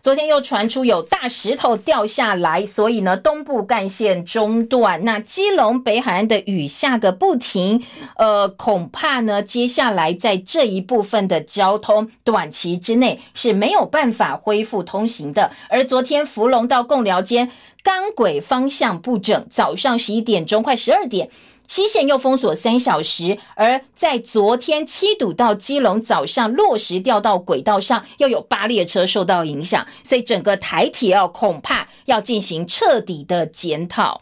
[0.01, 5.03] 昨天又传出有大石头掉下来，所以呢，东部干线中断。
[5.03, 7.83] 那基隆北海岸的雨下个不停，
[8.15, 15.51] 呃，恐怕呢，接下来在这一部分的交通短期之内是没有办法恢复通行的。
[15.69, 17.51] 而昨天福隆到贡寮间
[17.83, 21.29] 钢轨方向不整，早上十一点钟快十二点。
[21.69, 34.21] 西线又封锁三小时，而在昨天七堵到基隆早上落实掉到轨道上，又有八列车受到影响，所以整个台铁要恐怕要进行彻底的检讨。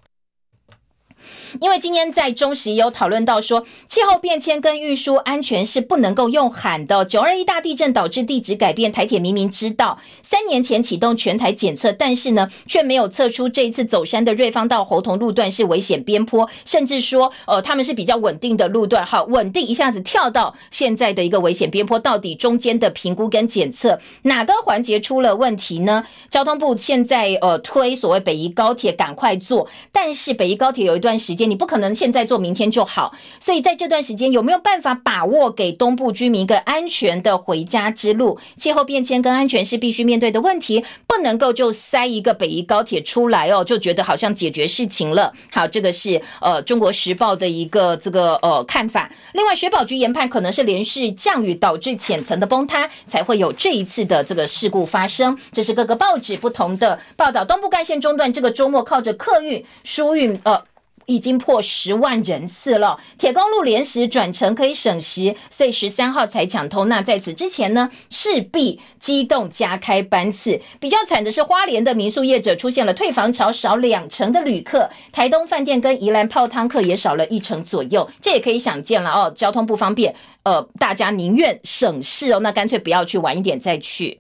[1.60, 7.06] 因为今天在中石油讨论到说，气候变迁跟运输安全是不能够用喊的。
[7.06, 26.06] 九二一大地震导致地质改变，台铁明明知道三年前启动全台检测，但是呢，却没有测出这一次走山的瑞芳到猴硐路段是危险边坡，甚至说，呃，他们是比较稳定的路段，好，稳定一下子跳到现在的一个危险边坡，到底中间的评估跟检测哪个环节出了问题呢？
[26.30, 33.14] 交通部现在呃推所谓北宜高铁赶快做，但是北宜高铁有一段时你不可能现在做，明天就好。
[33.40, 38.40] 所以在这段时间，有没有办法把握给东部居民一个安全的回家之路？
[38.56, 45.32] 气候变迁跟安全是必须面对的问题，不能够就塞一个北宜高铁出来哦，就觉得好像解决事情了。
[45.52, 49.12] 好，这个是呃中国时报的一个这个呃看法。
[49.34, 55.38] 另外，水保局研判可能是连续降雨导致浅层的崩塌，才会有这一次的这个事故发生。
[55.52, 57.44] 这是各个报纸不同的报道。
[57.44, 60.64] 东部干线中断，这个周末靠着客运疏运呃。
[61.08, 66.88] 已经破十万人次了，铁公路连时转乘可以省时，所以十三号才抢通。
[66.88, 70.62] 那在此之前呢，势必机动加开班次。
[70.80, 78.08] 比较惨的是，花莲的民宿业者出现了退房潮，少两成的旅客；台东饭店跟宜兰泡汤客也少了一成左右。
[78.22, 84.20] 这也可以想见了哦，交通不方便，呃，大家宁愿省事哦，那干脆不要去，晚一点再去。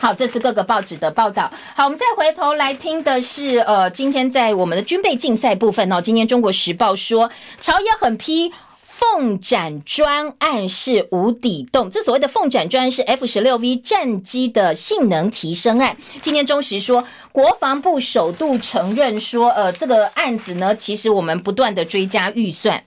[0.00, 1.50] 好，这是各个报纸的报道。
[1.74, 7.28] 好，我们再回头来听的是，呃，今天在我们的军备竞赛部分哦，今天《中国时报》说，
[7.60, 8.52] 朝野狠批
[8.84, 11.90] 凤展专案是无底洞。
[11.90, 15.96] 这所谓的凤展专案是 F 十六 V 战机的性能提升案。
[16.22, 22.84] 今天中时说，国防部首度承认说，呃，这个案子呢，其实我们不断的追加预算。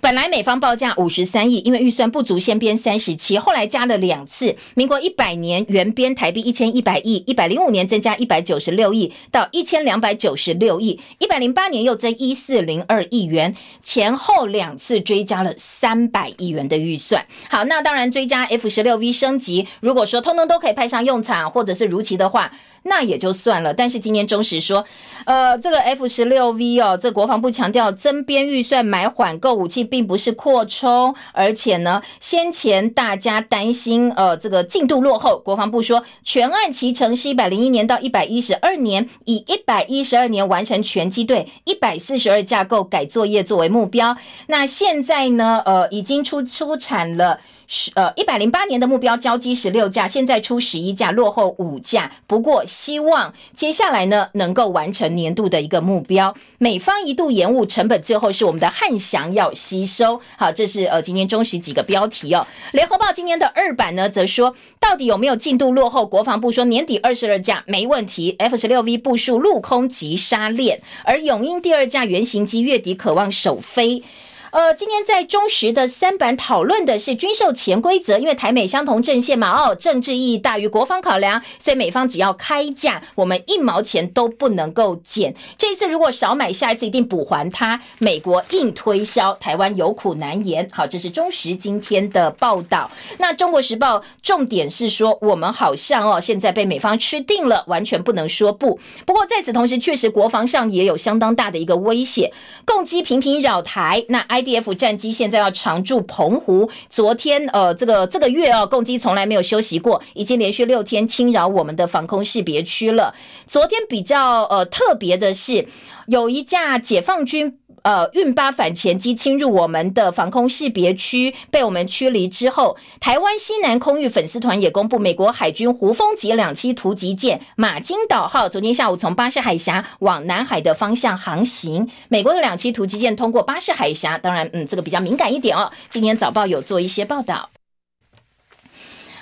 [0.00, 4.54] 本来美方报价五十三亿，因为预算不足，先编三十七，后来加了两次。
[4.74, 17.26] 民国一百年原编台币一千一百亿，一百零五年增加一百九十六亿到一千两百九十六亿，一百零八年又增一四零二亿元，前后两次追加了三百亿元的预算。
[17.50, 22.52] 好，那当然追加 F 十六 V 升级，如果说通通都可以派上用场，或者是如期的话。
[22.84, 24.82] 那也就算了，但是今年中时说，
[25.26, 44.16] 呃，这个 F 十六 V 哦，这国防部强调增编预算买缓购武器，并不是扩充，而且呢，先前大家担心呃这个进度落后，国防部说全案其程是一百零一年到一百一十二年，以一百一十二年完成全机队一百四十二架构改作业作为目标。
[44.48, 47.40] 那现在呢，呃，已经出出产了。
[47.70, 52.10] 十呃一百零八年的目标交机十六架，现在出十一架，落后五架。
[52.26, 56.34] 不过希望接下来呢能够完成年度的一个目标。
[56.56, 60.18] 美方一度延误成本，最后是我们的汉翔要吸收。
[60.38, 62.46] 好，这是呃今天中时几个标题哦。
[62.72, 66.06] 联合报今天的二版呢，则说到底有没有进度落后？
[66.06, 74.02] 国防部说年底二十二架没问题，F 十六 V 部署陆空急杀链，而永鹰第二架原型机月底渴望首飞。
[74.50, 85.34] 呃，今天在中时的三版讨论的是军售潜规则，因为台美相同阵线嘛，哦，政治意义大于国防考量，所以美方只要开价，我们一毛钱都不能够减。
[85.58, 87.78] 这一次如果少买，下一次一定补还他。
[87.98, 90.66] 美国硬推销，台湾有苦难言。
[90.72, 92.90] 好，这是中时今天的报道。
[93.18, 98.80] 那中国时报重点是说，我们好像哦，现在被美方吃定了，完全不能说不。
[99.04, 102.32] 不过在此同时，确实国防上也有相当大的一个威胁，
[102.64, 104.06] 攻击频频扰台。
[104.08, 113.14] 那 IDF 战机现在要常驻澎湖，昨天呃，这个这个月啊，攻击从来没有休息过，已经连续六天侵扰我们的防空识别区了。
[113.46, 115.66] 昨天比较呃特别的是，
[116.06, 117.58] 有一架解放军。
[117.88, 131.88] 呃，运八反潜机侵入我们的防空识别区，被我们驱离之后，台湾西南空域粉丝团也公布，美国海军胡蜂级两栖突击舰马金岛号昨天下午从巴士海峡往南海的方向航行。
[132.08, 135.72] 美国的两栖突击舰通过巴士海峡，当然，嗯，这个比较敏感一点哦。
[135.88, 137.48] 今天早报有做一些报道。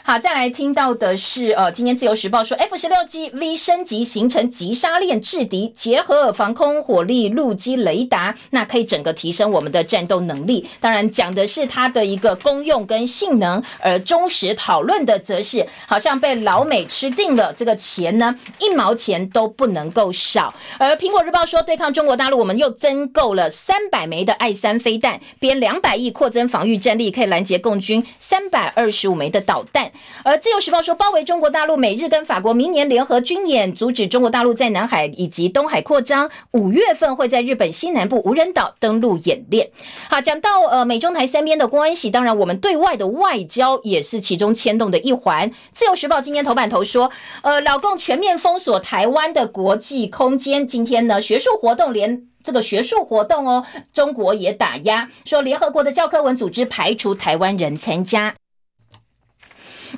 [0.08, 10.64] 好，再来听到的是，呃，今天自由时报说，F 十六 G V 升级形成急杀链制敌，结合防空火力、陆基雷达，那可以整个提升我们的战斗能力。
[10.78, 20.54] 当然，讲的是它的一个功用跟性能，而忠实讨论的则是，好像被老美吃定了，这个钱呢，一毛钱都不能够少。
[20.78, 29.90] 而苹果日报说，对抗中国大陆，我们又增购了三百枚的爱三飞弹，编两百亿扩增防御战力，可以拦截共军三百二十五枚的导弹。
[30.24, 36.30] 而自由时报说，包围中国大陆，美日跟法国明年联合军演，阻止中国大陆在南海以及东海扩张。
[36.52, 39.70] 五月份会在日本西南部无人岛登陆演练。
[40.08, 45.50] 好，讲到呃美中台三边的关系，当然我们对外的外交也是其中牵动的一环。
[45.72, 47.10] 自由时报今天头版头说，
[47.42, 50.66] 呃，老共全面封锁台湾的国际空间。
[50.66, 58.34] 今天呢，学术活动连这个学术活动哦，中国也打压，说联合国的教科文组织排除台湾人参加。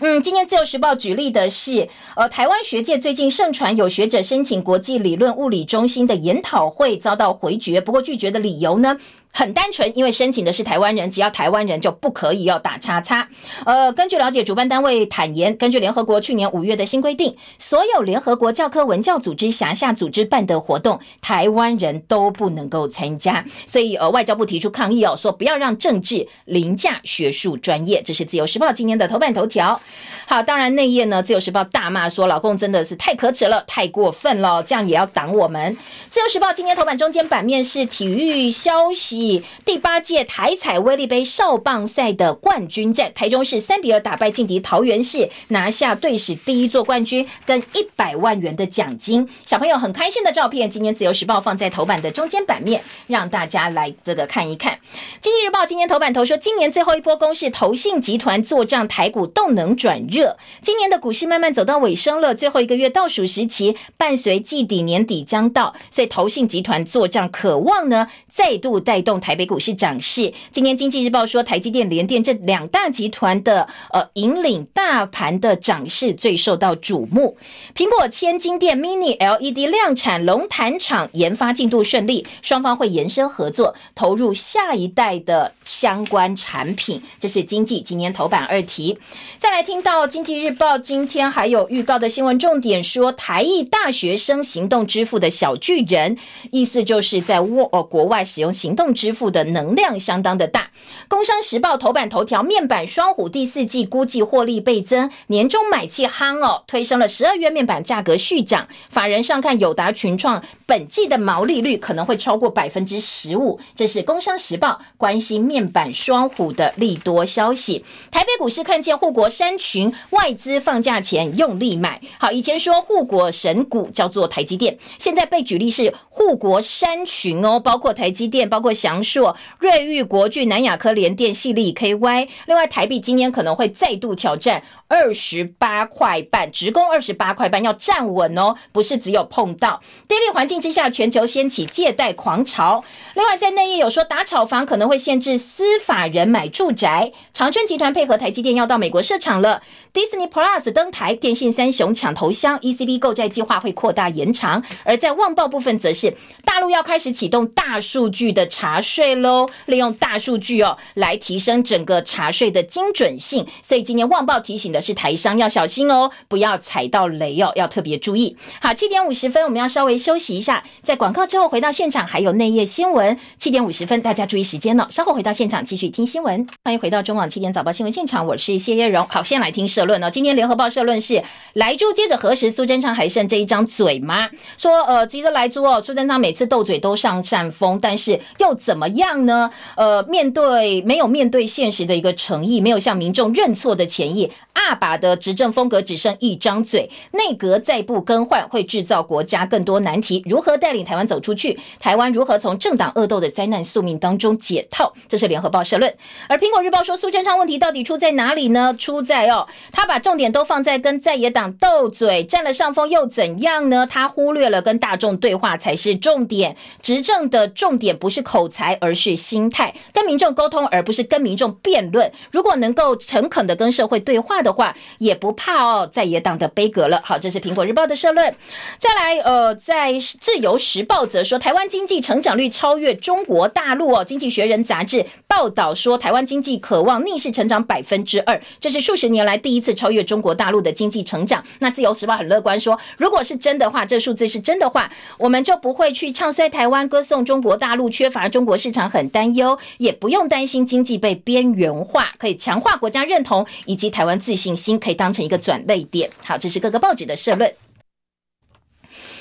[0.00, 8.96] 嗯，今天自由时报举例的是，呃，台湾学界最近盛传有学者申请国际理论物理中心的研讨会遭到回绝，不过拒绝的理由呢？
[9.30, 13.28] 很单纯，因为申请的是台湾人，只要台湾人就不可以要打叉叉。
[13.64, 23.44] 呃，根据了解，主办单位坦言，根据联合国去年五月的新规定，所有联合国教科文教组织辖下组织办的活动，台湾人都不能够参加。
[23.66, 28.02] 所以，呃，外交部提出抗议哦，说不要让政治凌驾学术专业。
[28.02, 29.80] 这是自由时报今天的头版头条。
[30.26, 35.76] 好，当然内页呢，自由时报大骂说，老公真的是太可耻了，太过分了，这样也要挡我们。
[36.10, 39.17] 自由时报今天头版中间版面是体育消息。
[39.64, 49.28] 第八届台彩威力杯少棒赛的冠军战，台中市三比二打败劲敌桃园市，拿下队史第一座冠军，跟一百万元的奖金。
[49.44, 54.78] 小朋友很开心的照片，今天自由时报放在头版的中间版面，让大家来这个看一看。
[55.20, 60.36] 经济日报今天头版头说，今年最后一波攻势，投信集团做账台股动能转热。
[60.62, 69.02] 今年的股市慢慢走到尾声了，最后一个月倒数时期，伴随季底年底将到，所以投信集团做账，渴望呢再度带。
[69.07, 70.34] 动动台北股市涨势。
[70.50, 77.38] 今天经济日报说，台积电、联电这两大集团的呃引领大盘的涨势最受到瞩目。
[77.74, 87.02] 苹果千金店 Mini LED 量产，龙潭厂研发进度顺利，双方会延伸合作，投入下一代的相关产品。
[87.18, 88.98] 这是经济今年头版二题。
[89.38, 96.18] 再来听到经济日报今天还有预告的新闻重点，说台艺大学生行动支付的小巨人，
[96.50, 98.92] 意思就是在沃呃国外使用行动。
[98.98, 100.70] 支付的能量相当的大。
[101.06, 108.66] 工商时报头版头条面板双虎第四季估计获利倍增，年终买气夯哦，推升了十二月面板价格续涨。
[108.90, 117.84] 法人上看友达群创本季的毛利率可能会超过百分之十五，这是工商时报关心面板双虎的利多消息。
[118.10, 128.87] 台北股市看见护国山群外资放假前用力买，好，以前说护国神股叫做台积电，现在被举例是护国山群哦，包括台积电，包括小。
[128.88, 132.26] 强硕、瑞昱、国巨、南亚科、联电、系力 KY。
[132.46, 139.82] 另外，台币今天可能会再度挑战二十八块半，直攻二十八块半，要站稳哦，不是只有碰到。
[140.08, 142.82] 低利环境之下，全球掀起借贷狂潮。
[143.14, 147.12] 另外，在内页有说打炒房可能会限制司法人买住宅。
[147.34, 149.60] 长春集团配合台积电要到美国设厂了
[149.92, 154.64] ，Disney Plus 登台，电信三雄抢头香，ECB 购债计划会扩大延长。
[154.84, 156.16] 而在旺报部分，则是
[156.46, 163.46] 大陆要开始启动大数据的查税喽，利用大数据哦来提升整个查税的精准性。
[163.62, 168.36] 所以今年旺报提醒的是台商要小心哦，不要踩到雷哦，要特别注意。
[168.60, 173.18] 好，七点五十分，我们要稍微休息一下，在广告之后回到现场，还有内页新闻。
[173.38, 176.46] 七点五十分，大家注意时间哦，稍后回到现场继续听新闻。
[176.64, 179.06] 欢迎回到中网七点早报新闻现场，我是谢叶荣。
[179.08, 180.10] 好，先来听社论哦。
[180.10, 181.22] 今天联合报社论是
[181.54, 184.28] 莱猪接着核实苏贞昌还剩这一张嘴吗？
[184.56, 189.50] 说呃，其实莱猪哦，苏贞昌每次斗嘴都上扇风，但是又怎么样呢？
[189.76, 200.22] 呃，面对没有面对现实的一个诚意，没有向民众认错的前意，阿爸的执政风格只剩一张嘴，内阁再不更换会制造国家更多难题。
[200.26, 201.58] 如何带领台湾走出去？
[201.80, 204.92] 台湾如何从政党恶斗的灾难宿命当中解套？
[205.08, 205.90] 这是联合报社论。
[206.28, 208.76] 而苹果日报说苏贞昌问题到底出在哪里呢？
[208.78, 213.86] 出在哦，他把重点都放在跟在野党斗嘴，占了上风又怎样呢？
[213.88, 216.54] 他忽略了跟大众对话才是重点。
[216.82, 222.10] 执政的重点不是口才，才而是心态，跟民众沟通，而不是跟民众辩论。
[222.32, 227.00] 如果能够诚恳的跟社会对话的话，也不怕哦在野党的悲歌了。
[227.04, 228.34] 好，这是苹果日报的社论。
[228.80, 234.04] 再来，呃，在自由时报则说，台湾经济成长率超越中国大陆哦。
[234.04, 241.44] 经济学人杂志报道说，台湾经济渴望逆势成长百分之二，这是数十年来第一次超越中国大陆的经济成长。
[241.60, 256.08] 那自由时报很乐观说，如果是真的话，这数字是真的话，我们就不会去唱衰台湾，歌颂中国大陆缺乏中国市场很担忧，也不用担心经济被边缘化，可以强化国家认同以及台湾自信心，可以当成一个转泪点。
[256.24, 257.52] 好，这是各个报纸的社论。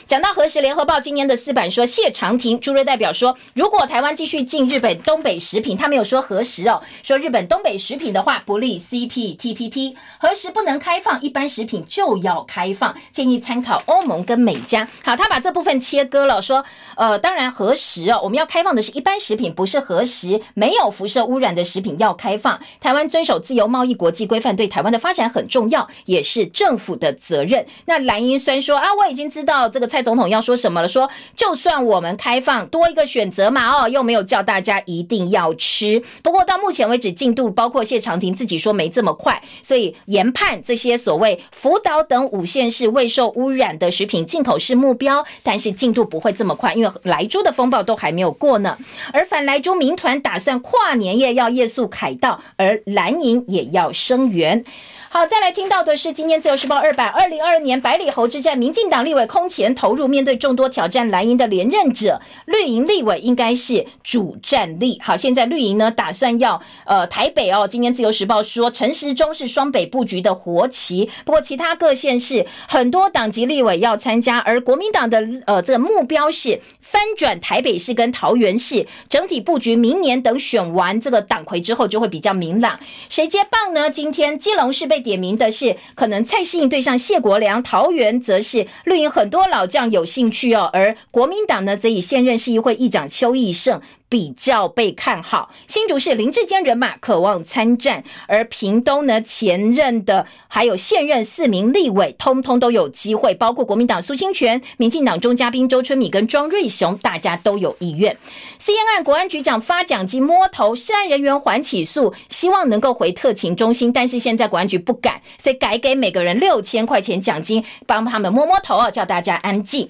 [0.07, 14.87] 讲到核实，联合报今年的四版说谢长廷朱瑞代表说，如果台湾继续进日本东北食品，他没有说核实哦，说日本东北食品的话不利 CPTPP，核实不能开放，一般食品就要开放，建议参考欧盟跟美加。
[15.03, 16.63] 好，他把这部分切割了，说
[16.95, 22.57] 呃，当然核实哦，我们要开放的是一般食品，不是核实没有辐射污染的食品要开放。
[22.79, 27.65] 台湾遵守自由贸易国际规范，对台湾的发展很重要，也是政府的责任。
[27.83, 35.99] 那蓝英虽然说啊，我已经知道这个蔡总统要说什么了，说就算我们开放多一个选择嘛，哦，又没有叫大家一定要吃。
[36.21, 48.77] 不过到目前为止进度，包括谢长廷自己说没这么快，所以研判这些所谓福岛等五县市未受污染的食品进口是目标，但是进度不会这么快，因为莱猪的风暴都还没有过呢。
[49.11, 54.63] 而反莱猪民团打算跨年夜要夜宿凯道，而蓝营也要声援。
[55.09, 64.99] 好，再来听到的是今天自由时报二版，二零二二年百里侯之战，民进党立委空前投入，面对众多挑战，蓝营的连任者，绿营立委应该是主战力。
[65.01, 82.77] 好，现在绿营呢打算要呃台北哦，今天自由时报说陈时中是双北布局的活棋，不过其他各县市很多党籍立委要参加，而国民党的呃这个目标是翻转台北市跟桃园市整体布局，明年等选完这个党魁之后就会比较明朗，
[83.07, 83.89] 谁接棒呢？
[83.89, 84.96] 今天基隆市被。
[84.99, 93.81] 点名的是可能蔡适应对上谢国良，桃园则是绿营很多老将有兴趣哦，而国民党呢则以现任市议会议长邱义胜。
[94.09, 108.17] 比较被看好，新竹市林志坚人马渴望参战，而屏东呢前任的还有现任四名立委，通通都有机会，包括国民党苏清泉、民进党中嘉宾周春米跟庄瑞雄，大家都有意愿。
[108.59, 119.89] C N 案国安局长发奖金摸头，涉案人员还起诉，希望能够回特勤中心，但是现在国安局不敢，所以改给每个人六千块钱奖金，帮他们摸摸头啊，叫大家安静。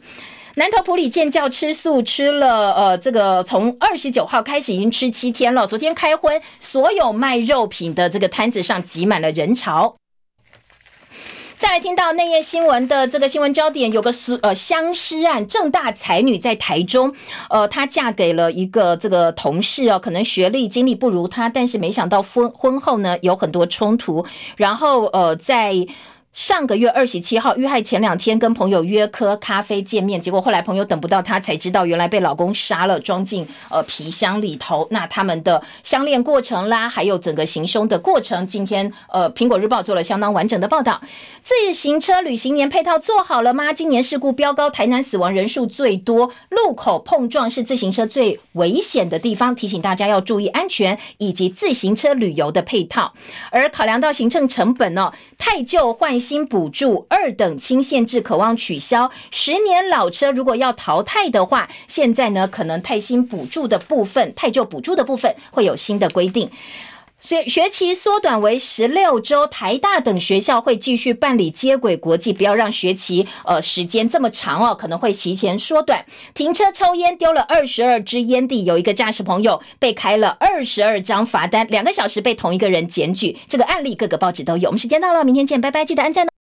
[0.57, 5.67] 南投普里建教吃素吃了，呃，这个从二十九号开始已经吃七天了。
[5.67, 9.97] 昨天开荤，所有卖肉品的这个摊子上挤满了人潮。
[11.59, 17.13] 再来听到内页新闻的这个新闻焦点，有个是呃相尸案，正大才女在台中，
[17.51, 25.85] 呃，她嫁给了一个这个同事哦，可能学历经历不如她，但是没想到婚婚后呢有很多冲突，然后呃在。
[26.37, 34.87] 上个月二十七号遇害前两天跟朋友约喝咖啡见面，结果后来朋友等不到她，才知道原来被老公杀了，装进呃皮箱里头。
[34.91, 41.01] 那他们的相恋过程啦，还有整个行凶的过程，今天呃苹果日报做了相当完整的报道。
[41.41, 43.73] 自行车旅行年配套做好了吗？
[43.73, 53.11] 今年事故飙高，台南死亡人数最多，路口碰撞是自行车最危险的地方，提醒大家要注意安全以及自行车旅游的配套。
[53.49, 56.15] 而考量到行政成本呢，太旧换。
[56.27, 66.49] 新补助二等轻限制渴望取消，十年老车如果要淘汰的话，现在呢可能太新补助的部分、太旧补助的部分会有新的规定。
[67.19, 76.05] 学学期缩短为十六周，台大等学校会继续办理接轨国际，不要让学期呃时间这么长哦，可能会提前缩短。
[76.33, 83.35] 停车抽烟丢了二十二支烟蒂，有一个驾驶朋友被开了二十二张罚单，两个小时被同一个人检举。
[83.49, 84.69] 这个案例各个报纸都有。
[84.69, 86.29] 我们时间到了，明天见，拜拜，记得按赞哦。